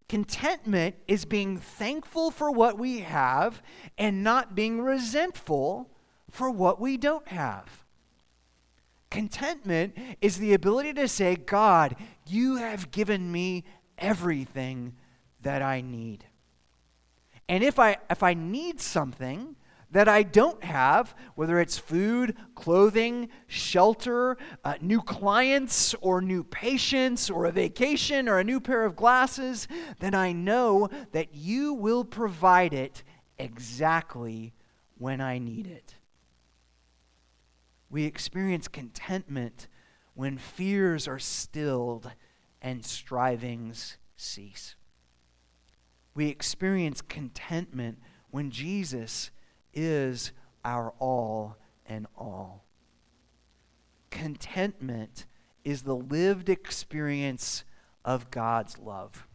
contentment 0.09 0.95
is 1.07 1.27
being 1.27 1.59
thankful 1.59 2.31
for 2.31 2.51
what 2.51 2.79
we 2.79 3.01
have 3.01 3.61
and 3.99 4.25
not 4.25 4.55
being 4.55 4.81
resentful 4.81 5.91
for 6.31 6.51
what 6.51 6.81
we 6.81 6.97
don't 6.97 7.29
have. 7.29 7.82
Contentment 9.13 9.95
is 10.23 10.39
the 10.39 10.55
ability 10.55 10.95
to 10.95 11.07
say, 11.07 11.37
God, 11.37 11.97
you 12.27 12.57
have 12.57 12.91
given 12.91 13.31
me 13.31 13.63
everything 13.99 14.95
that 15.43 15.61
I 15.61 15.83
need. 15.83 16.25
And 17.47 17.63
if 17.63 17.79
I, 17.79 17.99
if 18.09 18.23
I 18.23 18.33
need 18.33 18.81
something 18.81 19.55
that 19.91 20.09
I 20.09 20.23
don't 20.23 20.65
have, 20.65 21.15
whether 21.35 21.61
it's 21.61 21.77
food, 21.77 22.35
clothing, 22.55 23.29
shelter, 23.49 24.39
uh, 24.65 24.77
new 24.81 25.03
clients, 25.03 25.95
or 26.01 26.23
new 26.23 26.43
patients, 26.43 27.29
or 27.29 27.45
a 27.45 27.53
vacation, 27.53 28.31
or 28.31 28.39
a 28.39 28.45
new 28.45 28.61
pair 28.61 28.83
of 28.83 28.97
glasses, 28.97 29.69
then 29.99 30.15
I 30.15 30.33
know 30.33 30.89
that 31.13 31.35
you 31.35 31.75
will 31.75 32.07
provide 32.07 32.73
it 32.73 33.03
exactly 33.39 34.55
when 34.97 35.21
I 35.21 35.37
need 35.37 35.67
it. 35.67 35.97
We 37.93 38.07
experience 38.07 38.69
contentment 38.69 39.69
when 40.15 40.39
fears 40.39 41.07
are 41.07 41.19
stilled 41.19 42.11
and 42.63 42.87
strivings 42.87 43.99
cease. 44.17 44.77
We 46.15 46.29
experience 46.29 47.03
contentment 47.03 47.99
when 48.31 48.51
Jesus 48.51 49.31
is 49.75 50.33
our 50.65 50.95
all 50.99 51.59
and 51.85 52.07
all. 52.17 52.65
Contentment 54.11 55.27
is 55.63 55.83
the 55.83 55.97
lived 55.97 56.49
experience 56.49 57.63
of 58.07 58.31
God's 58.31 58.79
love. 58.79 59.27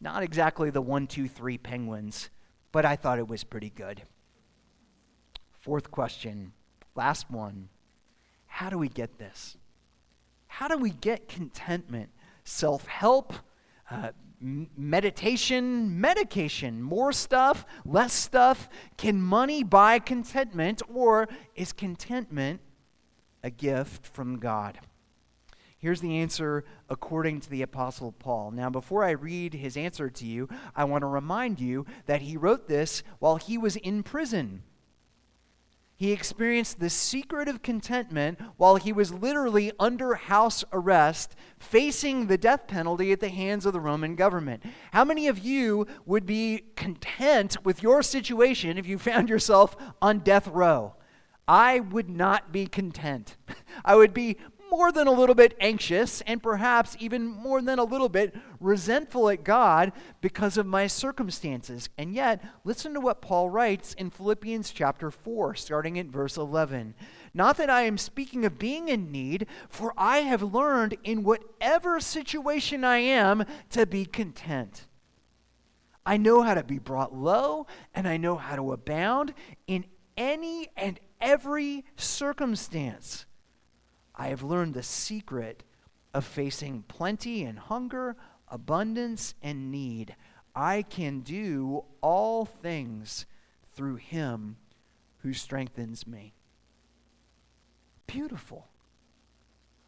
Not 0.00 0.22
exactly 0.22 0.70
the 0.70 0.80
one, 0.80 1.06
two, 1.06 1.28
three 1.28 1.58
penguins, 1.58 2.30
but 2.72 2.86
I 2.86 2.96
thought 2.96 3.18
it 3.18 3.28
was 3.28 3.44
pretty 3.44 3.68
good. 3.68 4.04
Fourth 5.60 5.90
question 5.90 6.54
Last 6.94 7.30
one. 7.30 7.68
How 8.46 8.70
do 8.70 8.78
we 8.78 8.88
get 8.88 9.18
this? 9.18 9.56
How 10.46 10.68
do 10.68 10.76
we 10.76 10.90
get 10.90 11.28
contentment? 11.28 12.10
Self 12.44 12.86
help, 12.86 13.32
uh, 13.90 14.10
meditation, 14.40 16.00
medication, 16.00 16.82
more 16.82 17.12
stuff, 17.12 17.64
less 17.84 18.12
stuff? 18.12 18.68
Can 18.96 19.20
money 19.20 19.62
buy 19.62 19.98
contentment, 19.98 20.82
or 20.92 21.28
is 21.54 21.72
contentment 21.72 22.60
a 23.42 23.50
gift 23.50 24.06
from 24.06 24.38
God? 24.38 24.80
Here's 25.78 26.00
the 26.00 26.18
answer 26.18 26.64
according 26.90 27.40
to 27.40 27.50
the 27.50 27.62
Apostle 27.62 28.12
Paul. 28.12 28.50
Now, 28.50 28.68
before 28.68 29.04
I 29.04 29.12
read 29.12 29.54
his 29.54 29.78
answer 29.78 30.10
to 30.10 30.26
you, 30.26 30.48
I 30.76 30.84
want 30.84 31.02
to 31.02 31.06
remind 31.06 31.58
you 31.58 31.86
that 32.04 32.20
he 32.20 32.36
wrote 32.36 32.68
this 32.68 33.02
while 33.18 33.36
he 33.36 33.56
was 33.56 33.76
in 33.76 34.02
prison 34.02 34.62
he 36.00 36.12
experienced 36.12 36.80
the 36.80 36.88
secret 36.88 37.46
of 37.46 37.60
contentment 37.60 38.40
while 38.56 38.76
he 38.76 38.90
was 38.90 39.12
literally 39.12 39.70
under 39.78 40.14
house 40.14 40.64
arrest, 40.72 41.36
facing 41.58 42.26
the 42.26 42.38
death 42.38 42.66
penalty 42.66 43.12
at 43.12 43.20
the 43.20 43.28
hands 43.28 43.66
of 43.66 43.74
the 43.74 43.80
Roman 43.80 44.16
government. 44.16 44.62
How 44.92 45.04
many 45.04 45.28
of 45.28 45.38
you 45.38 45.86
would 46.06 46.24
be 46.24 46.62
content 46.74 47.62
with 47.66 47.82
your 47.82 48.02
situation 48.02 48.78
if 48.78 48.86
you 48.86 48.96
found 48.98 49.28
yourself 49.28 49.76
on 50.00 50.20
death 50.20 50.48
row? 50.48 50.94
I 51.46 51.80
would 51.80 52.08
not 52.08 52.50
be 52.50 52.66
content. 52.66 53.36
I 53.84 53.94
would 53.94 54.14
be 54.14 54.38
more 54.70 54.92
than 54.92 55.06
a 55.06 55.12
little 55.12 55.34
bit 55.34 55.56
anxious 55.60 56.20
and 56.22 56.42
perhaps 56.42 56.96
even 57.00 57.26
more 57.26 57.60
than 57.60 57.78
a 57.78 57.84
little 57.84 58.08
bit 58.08 58.34
resentful 58.60 59.28
at 59.28 59.44
God 59.44 59.92
because 60.20 60.56
of 60.56 60.66
my 60.66 60.86
circumstances. 60.86 61.88
And 61.98 62.14
yet, 62.14 62.42
listen 62.64 62.94
to 62.94 63.00
what 63.00 63.20
Paul 63.20 63.50
writes 63.50 63.94
in 63.94 64.10
Philippians 64.10 64.70
chapter 64.70 65.10
4, 65.10 65.54
starting 65.54 65.98
at 65.98 66.06
verse 66.06 66.36
11. 66.36 66.94
Not 67.34 67.56
that 67.58 67.70
I 67.70 67.82
am 67.82 67.98
speaking 67.98 68.44
of 68.44 68.58
being 68.58 68.88
in 68.88 69.12
need, 69.12 69.46
for 69.68 69.92
I 69.96 70.18
have 70.18 70.42
learned 70.42 70.96
in 71.04 71.22
whatever 71.22 72.00
situation 72.00 72.84
I 72.84 72.98
am 72.98 73.44
to 73.70 73.86
be 73.86 74.04
content. 74.04 74.86
I 76.04 76.16
know 76.16 76.42
how 76.42 76.54
to 76.54 76.62
be 76.62 76.78
brought 76.78 77.14
low, 77.14 77.66
and 77.94 78.08
I 78.08 78.16
know 78.16 78.36
how 78.36 78.56
to 78.56 78.72
abound 78.72 79.34
in 79.66 79.84
any 80.16 80.68
and 80.76 80.98
every 81.20 81.84
circumstance. 81.96 83.26
I 84.20 84.28
have 84.28 84.42
learned 84.42 84.74
the 84.74 84.82
secret 84.82 85.62
of 86.12 86.26
facing 86.26 86.82
plenty 86.82 87.42
and 87.42 87.58
hunger, 87.58 88.16
abundance 88.48 89.34
and 89.42 89.72
need. 89.72 90.14
I 90.54 90.82
can 90.82 91.20
do 91.20 91.84
all 92.02 92.44
things 92.44 93.24
through 93.72 93.96
him 93.96 94.58
who 95.22 95.32
strengthens 95.32 96.06
me. 96.06 96.34
Beautiful. 98.06 98.68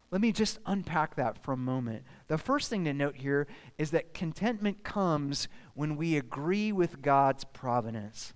Let 0.09 0.19
me 0.19 0.31
just 0.31 0.57
unpack 0.65 1.13
that 1.13 1.37
for 1.37 1.51
a 1.51 1.57
moment. 1.57 2.03
The 2.27 2.39
first 2.39 2.71
thing 2.71 2.85
to 2.85 2.93
note 2.93 3.17
here 3.17 3.45
is 3.77 3.91
that 3.91 4.15
contentment 4.15 4.83
comes 4.83 5.47
when 5.75 5.95
we 5.95 6.17
agree 6.17 6.71
with 6.71 7.03
God's 7.03 7.43
providence. 7.43 8.33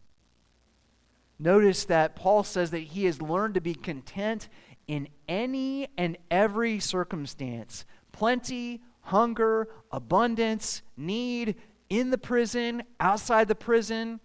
Notice 1.40 1.86
that 1.86 2.16
Paul 2.16 2.44
says 2.44 2.70
that 2.70 2.80
he 2.80 3.06
has 3.06 3.20
learned 3.20 3.56
to 3.56 3.62
be 3.62 3.74
content 3.74 4.48
in 4.88 5.08
any 5.28 5.88
and 5.98 6.18
every 6.32 6.80
circumstance 6.80 7.86
plenty, 8.12 8.82
hunger, 9.02 9.68
abundance, 9.92 10.82
need, 10.96 11.56
in 11.90 12.10
the 12.10 12.18
prison, 12.18 12.84
outside 13.00 13.48
the 13.48 13.56
prison, 13.56 14.20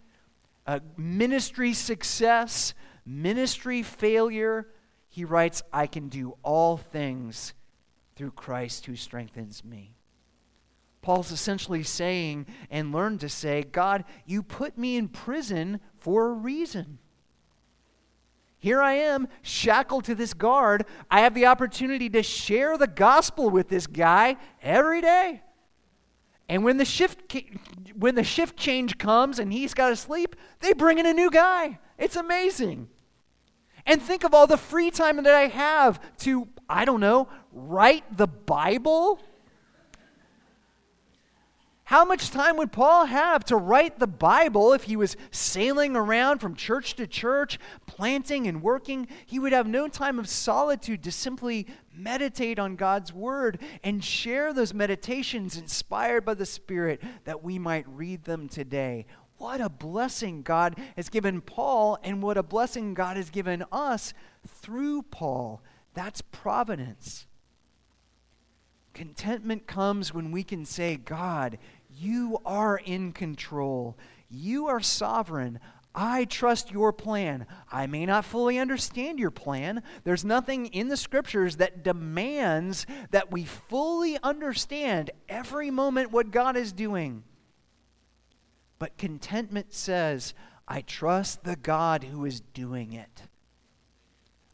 uh, 0.66 0.81
ministry 0.96 1.72
success, 1.75 2.75
ministry 3.05 3.83
failure. 3.83 4.68
He 5.09 5.25
writes, 5.25 5.62
I 5.72 5.87
can 5.87 6.09
do 6.09 6.37
all 6.42 6.77
things 6.79 7.53
through 8.16 8.33
Christ 8.33 8.87
who 8.87 8.96
strengthens 8.96 9.64
me. 9.64 9.94
Paul's 11.03 11.33
essentially 11.33 11.83
saying 11.83 12.46
and 12.70 12.92
learned 12.92 13.20
to 13.20 13.29
say, 13.29 13.64
God, 13.64 14.05
you 14.25 14.42
put 14.42 14.79
me 14.79 14.96
in 14.96 15.09
prison 15.09 15.81
for 15.98 16.29
a 16.29 16.33
reason. 16.33 16.98
Here 18.62 18.81
I 18.81 18.92
am, 18.92 19.27
shackled 19.42 20.05
to 20.05 20.14
this 20.14 20.35
guard. 20.35 20.87
I 21.11 21.22
have 21.22 21.35
the 21.35 21.46
opportunity 21.46 22.09
to 22.11 22.22
share 22.22 22.79
the 22.79 22.87
gospel 22.87 23.51
with 23.51 23.68
this 23.68 23.88
guy 23.88 24.37
every 24.62 25.01
day. 25.01 25.42
And 26.48 26.62
when 26.62 26.77
the 26.77 26.85
shift 26.85 27.35
when 27.96 28.14
the 28.14 28.22
shift 28.22 28.57
change 28.57 28.98
comes 28.98 29.40
and 29.40 29.53
he's 29.53 29.75
got 29.75 29.88
to 29.88 29.96
sleep, 29.96 30.37
they 30.61 30.75
bring 30.75 31.01
in 31.01 31.07
a 31.07 31.12
new 31.12 31.29
guy. 31.29 31.81
It's 31.98 32.14
amazing. 32.14 32.88
And 33.85 34.01
think 34.01 34.22
of 34.22 34.33
all 34.33 34.46
the 34.46 34.57
free 34.57 34.92
time 34.92 35.16
that 35.16 35.35
I 35.35 35.48
have 35.48 35.98
to 36.18 36.46
I 36.68 36.85
don't 36.85 37.01
know, 37.01 37.27
write 37.51 38.16
the 38.16 38.29
Bible 38.29 39.18
how 41.92 42.07
much 42.07 42.31
time 42.31 42.57
would 42.57 42.72
Paul 42.72 43.05
have 43.05 43.44
to 43.44 43.57
write 43.57 43.98
the 43.98 44.07
Bible 44.07 44.72
if 44.72 44.85
he 44.85 44.96
was 44.96 45.14
sailing 45.31 45.94
around 45.94 46.38
from 46.38 46.55
church 46.55 46.94
to 46.94 47.07
church, 47.07 47.59
planting 47.87 48.46
and 48.46 48.62
working? 48.62 49.07
He 49.26 49.38
would 49.38 49.52
have 49.52 49.66
no 49.66 49.88
time 49.88 50.18
of 50.18 50.26
solitude 50.26 51.02
to 51.02 51.12
simply 51.12 51.66
meditate 51.94 52.59
on 52.59 52.76
God's 52.76 53.12
Word 53.12 53.61
and 53.85 54.02
share 54.02 54.55
those 54.55 54.72
meditations 54.72 55.59
inspired 55.59 56.24
by 56.24 56.33
the 56.33 56.46
Spirit 56.46 57.02
that 57.24 57.44
we 57.44 57.59
might 57.59 57.87
read 57.87 58.24
them 58.24 58.48
today. 58.48 59.05
What 59.37 59.61
a 59.61 59.68
blessing 59.68 60.40
God 60.40 60.78
has 60.96 61.11
given 61.11 61.42
Paul, 61.42 61.98
and 62.02 62.22
what 62.22 62.38
a 62.38 62.42
blessing 62.42 62.94
God 62.94 63.18
has 63.18 63.28
given 63.28 63.66
us 63.70 64.14
through 64.48 65.02
Paul. 65.02 65.61
That's 65.92 66.22
providence. 66.22 67.26
Contentment 68.94 69.66
comes 69.66 70.12
when 70.12 70.33
we 70.33 70.42
can 70.42 70.64
say, 70.66 70.96
God, 70.96 71.59
you 71.96 72.38
are 72.44 72.78
in 72.78 73.12
control. 73.12 73.96
You 74.28 74.66
are 74.66 74.81
sovereign. 74.81 75.61
I 75.94 76.24
trust 76.24 76.70
your 76.70 76.92
plan. 76.92 77.46
I 77.70 77.87
may 77.87 78.07
not 78.07 78.24
fully 78.24 78.59
understand 78.59 79.18
your 79.18 79.31
plan. 79.31 79.83
There's 80.05 80.24
nothing 80.24 80.66
in 80.66 80.88
the 80.88 80.96
scriptures 80.96 81.57
that 81.57 81.85
demands 81.85 82.87
that 83.11 83.31
we 83.31 83.44
fully 83.44 84.18
understand 84.22 85.11
every 85.28 85.70
moment 85.70 86.11
what 86.11 86.31
God 86.31 86.57
is 86.57 86.72
doing. 86.72 87.24
But 88.78 88.96
contentment 88.96 89.74
says, 89.74 90.33
I 90.66 90.81
trust 90.81 91.44
the 91.44 91.57
God 91.57 92.05
who 92.05 92.24
is 92.24 92.40
doing 92.40 92.94
it. 92.94 93.22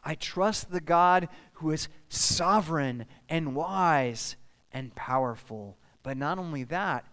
I 0.05 0.17
trust 0.17 0.71
the 0.71 0.81
God 0.81 1.29
who 1.55 1.71
is 1.71 1.89
sovereign 2.09 3.07
and 3.29 3.55
wise 3.55 4.37
and 4.73 4.95
powerful. 4.95 5.77
But 6.03 6.17
not 6.17 6.39
only 6.39 6.65
that, 6.65 7.07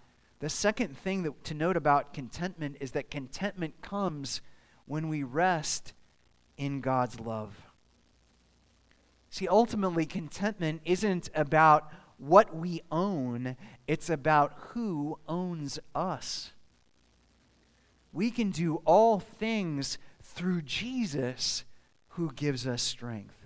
the 0.45 0.49
second 0.49 0.95
thing 0.95 1.23
that, 1.23 1.43
to 1.43 1.55
note 1.55 1.75
about 1.75 2.13
contentment 2.13 2.77
is 2.79 2.91
that 2.91 3.09
contentment 3.09 3.81
comes 3.81 4.41
when 4.85 5.09
we 5.09 5.23
rest 5.23 5.93
in 6.55 6.81
God's 6.81 7.19
love. 7.19 7.55
See, 9.31 9.47
ultimately, 9.47 10.05
contentment 10.05 10.81
isn't 10.85 11.31
about 11.33 11.91
what 12.19 12.55
we 12.55 12.83
own, 12.91 13.57
it's 13.87 14.07
about 14.07 14.53
who 14.67 15.17
owns 15.27 15.79
us. 15.95 16.51
We 18.13 18.29
can 18.29 18.51
do 18.51 18.83
all 18.85 19.19
things 19.19 19.97
through 20.21 20.61
Jesus 20.61 21.63
who 22.09 22.31
gives 22.33 22.67
us 22.67 22.83
strength. 22.83 23.44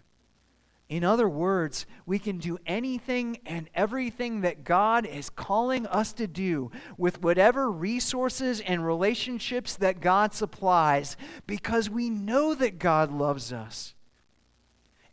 In 0.89 1.03
other 1.03 1.29
words, 1.29 1.85
we 2.07 2.17
can 2.17 2.39
do 2.39 2.57
anything 2.65 3.37
and 3.45 3.69
everything 3.75 4.41
that 4.41 4.63
God 4.63 5.05
is 5.05 5.29
calling 5.29 5.85
us 5.85 6.13
to 6.13 6.25
do 6.25 6.71
with 6.97 7.21
whatever 7.21 7.71
resources 7.71 8.59
and 8.59 8.83
relationships 8.83 9.75
that 9.75 10.01
God 10.01 10.33
supplies 10.33 11.15
because 11.45 11.91
we 11.91 12.09
know 12.09 12.55
that 12.55 12.79
God 12.79 13.11
loves 13.11 13.53
us. 13.53 13.93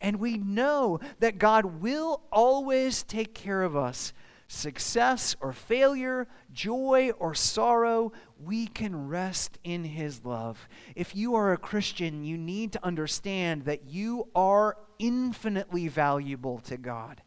And 0.00 0.18
we 0.18 0.38
know 0.38 0.98
that 1.20 1.38
God 1.38 1.82
will 1.82 2.22
always 2.32 3.02
take 3.02 3.34
care 3.34 3.62
of 3.62 3.76
us. 3.76 4.14
Success 4.48 5.34
or 5.40 5.52
failure, 5.52 6.28
joy 6.52 7.10
or 7.18 7.34
sorrow, 7.34 8.12
we 8.42 8.66
can 8.66 9.08
rest 9.08 9.58
in 9.64 9.84
His 9.84 10.24
love. 10.24 10.68
If 10.94 11.16
you 11.16 11.34
are 11.34 11.52
a 11.52 11.58
Christian, 11.58 12.24
you 12.24 12.38
need 12.38 12.72
to 12.72 12.84
understand 12.84 13.64
that 13.64 13.88
you 13.88 14.28
are 14.34 14.76
infinitely 14.98 15.88
valuable 15.88 16.58
to 16.60 16.76
God. 16.76 17.22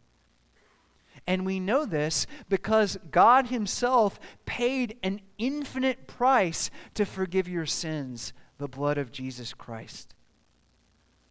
And 1.28 1.46
we 1.46 1.60
know 1.60 1.86
this 1.86 2.26
because 2.48 2.98
God 3.12 3.48
Himself 3.48 4.20
paid 4.46 4.98
an 5.04 5.20
infinite 5.38 6.08
price 6.08 6.72
to 6.94 7.06
forgive 7.06 7.48
your 7.48 7.66
sins 7.66 8.34
the 8.58 8.68
blood 8.68 8.98
of 8.98 9.12
Jesus 9.12 9.54
Christ, 9.54 10.16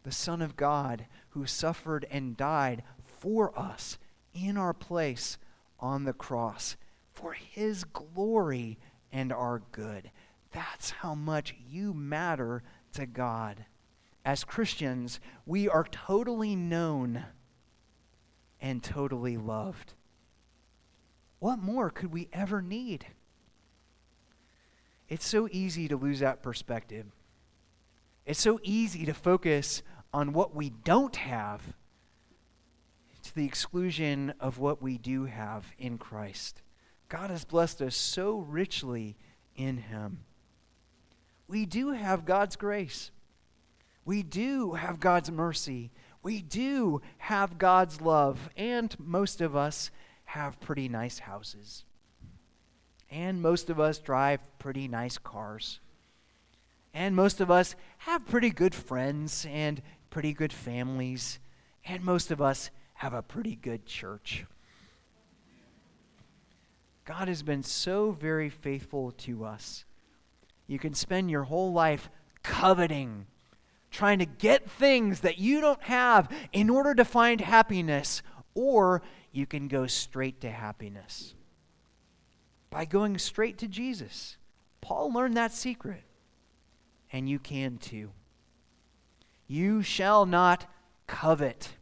the 0.02 0.12
Son 0.12 0.42
of 0.42 0.56
God 0.56 1.06
who 1.30 1.46
suffered 1.46 2.06
and 2.10 2.36
died 2.36 2.82
for 3.20 3.58
us 3.58 3.98
in 4.34 4.56
our 4.56 4.74
place 4.74 5.38
on 5.78 6.04
the 6.04 6.12
cross 6.12 6.76
for 7.12 7.32
His 7.32 7.84
glory 7.84 8.78
and 9.12 9.32
our 9.32 9.62
good. 9.72 10.10
That's 10.52 10.90
how 10.90 11.14
much 11.14 11.54
you 11.68 11.92
matter 11.94 12.62
to 12.94 13.06
God 13.06 13.64
as 14.28 14.44
Christians, 14.44 15.20
we 15.46 15.70
are 15.70 15.86
totally 15.90 16.54
known 16.54 17.24
and 18.60 18.82
totally 18.82 19.38
loved. 19.38 19.94
What 21.38 21.58
more 21.58 21.88
could 21.88 22.12
we 22.12 22.28
ever 22.30 22.60
need? 22.60 23.06
It's 25.08 25.26
so 25.26 25.48
easy 25.50 25.88
to 25.88 25.96
lose 25.96 26.20
that 26.20 26.42
perspective. 26.42 27.06
It's 28.26 28.38
so 28.38 28.60
easy 28.62 29.06
to 29.06 29.14
focus 29.14 29.82
on 30.12 30.34
what 30.34 30.54
we 30.54 30.68
don't 30.68 31.16
have 31.16 31.62
the 33.38 33.44
exclusion 33.44 34.34
of 34.40 34.58
what 34.58 34.82
we 34.82 34.98
do 34.98 35.26
have 35.26 35.64
in 35.78 35.96
Christ. 35.96 36.60
God 37.08 37.30
has 37.30 37.44
blessed 37.44 37.80
us 37.80 37.94
so 37.94 38.38
richly 38.38 39.16
in 39.54 39.76
Him. 39.76 40.24
We 41.46 41.64
do 41.64 41.92
have 41.92 42.24
God's 42.24 42.56
grace. 42.56 43.12
We 44.04 44.24
do 44.24 44.72
have 44.72 44.98
God's 44.98 45.30
mercy. 45.30 45.92
We 46.20 46.42
do 46.42 47.00
have 47.18 47.58
God's 47.58 48.00
love. 48.00 48.50
And 48.56 48.94
most 48.98 49.40
of 49.40 49.54
us 49.54 49.92
have 50.24 50.58
pretty 50.58 50.88
nice 50.88 51.20
houses. 51.20 51.84
And 53.08 53.40
most 53.40 53.70
of 53.70 53.78
us 53.78 54.00
drive 54.00 54.40
pretty 54.58 54.88
nice 54.88 55.16
cars. 55.16 55.78
And 56.92 57.14
most 57.14 57.40
of 57.40 57.52
us 57.52 57.76
have 57.98 58.26
pretty 58.26 58.50
good 58.50 58.74
friends 58.74 59.46
and 59.48 59.80
pretty 60.10 60.32
good 60.32 60.52
families. 60.52 61.38
And 61.84 62.02
most 62.02 62.32
of 62.32 62.42
us 62.42 62.70
have 62.98 63.14
a 63.14 63.22
pretty 63.22 63.54
good 63.54 63.86
church. 63.86 64.44
God 67.04 67.28
has 67.28 67.44
been 67.44 67.62
so 67.62 68.10
very 68.10 68.50
faithful 68.50 69.12
to 69.12 69.44
us. 69.44 69.84
You 70.66 70.80
can 70.80 70.94
spend 70.94 71.30
your 71.30 71.44
whole 71.44 71.72
life 71.72 72.10
coveting 72.42 73.26
trying 73.92 74.18
to 74.18 74.26
get 74.26 74.68
things 74.68 75.20
that 75.20 75.38
you 75.38 75.60
don't 75.60 75.82
have 75.84 76.28
in 76.52 76.68
order 76.68 76.92
to 76.96 77.04
find 77.04 77.40
happiness, 77.40 78.20
or 78.54 79.00
you 79.30 79.46
can 79.46 79.68
go 79.68 79.86
straight 79.86 80.40
to 80.40 80.50
happiness 80.50 81.34
by 82.68 82.84
going 82.84 83.16
straight 83.16 83.58
to 83.58 83.68
Jesus. 83.68 84.36
Paul 84.80 85.12
learned 85.12 85.36
that 85.36 85.52
secret, 85.52 86.02
and 87.12 87.28
you 87.28 87.38
can 87.38 87.78
too. 87.78 88.10
You 89.46 89.82
shall 89.82 90.26
not 90.26 90.66
covet, 91.06 91.76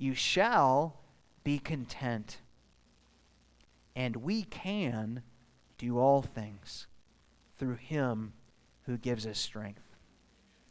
you 0.00 0.14
shall 0.14 0.96
be 1.44 1.58
content. 1.58 2.38
And 3.94 4.16
we 4.16 4.44
can 4.44 5.22
do 5.76 5.98
all 5.98 6.22
things 6.22 6.86
through 7.58 7.74
him 7.74 8.32
who 8.86 8.96
gives 8.96 9.26
us 9.26 9.38
strength. 9.38 9.82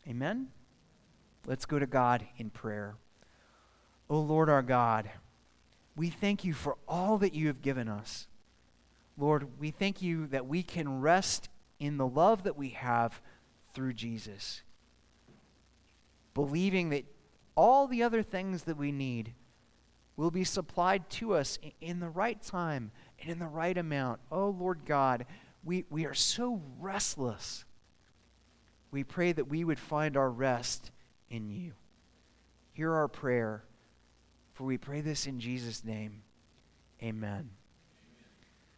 Amen? 0.08 0.48
Let's 1.46 1.68
go 1.68 1.78
to 1.78 1.86
God 1.86 2.26
in 2.38 2.50
prayer. 2.50 2.96
O 4.10 4.16
oh 4.16 4.22
Lord 4.22 4.50
our 4.50 4.64
God, 4.64 5.12
we 5.96 6.10
thank 6.10 6.44
you 6.44 6.54
for 6.54 6.78
all 6.88 7.20
that 7.20 7.36
you 7.36 7.46
have 7.48 7.62
given 7.62 7.88
us. 7.88 8.28
Lord, 9.16 9.60
we 9.60 9.70
thank 9.70 10.02
you 10.02 10.26
that 10.28 10.48
we 10.48 10.64
can 10.64 11.02
rest 11.02 11.50
in 11.80 11.98
the 11.98 12.08
love 12.08 12.44
that 12.44 12.58
we 12.58 12.70
have 12.70 13.22
through 13.76 13.94
Jesus, 13.94 14.64
believing 16.34 16.90
that 16.90 17.06
all 17.60 17.88
the 17.88 18.04
other 18.04 18.24
things 18.24 18.64
that 18.64 18.78
we 18.78 18.90
need 18.90 19.34
will 20.16 20.32
be 20.32 20.46
supplied 20.46 21.10
to 21.10 21.34
us 21.34 21.60
in 21.82 22.00
the 22.00 22.10
right 22.10 22.42
time 22.42 22.92
and 23.20 23.30
in 23.30 23.38
the 23.38 23.48
right 23.48 23.78
amount. 23.78 24.22
Oh, 24.32 24.50
Lord 24.50 24.86
God, 24.86 25.26
we, 25.64 25.84
we 25.90 26.06
are 26.06 26.14
so 26.14 26.62
restless 26.80 27.66
we 28.92 29.04
pray 29.04 29.34
that 29.34 29.50
we 29.50 29.64
would 29.64 29.78
find 29.78 30.18
our 30.18 30.30
rest 30.30 30.92
in 31.30 31.50
you. 31.50 31.74
Hear 32.72 32.94
our 32.94 33.10
prayer, 33.10 33.64
for 34.54 34.64
we 34.64 34.78
pray 34.78 35.02
this 35.02 35.28
in 35.28 35.40
Jesus' 35.40 35.84
name. 35.84 36.24
Amen. 37.04 37.50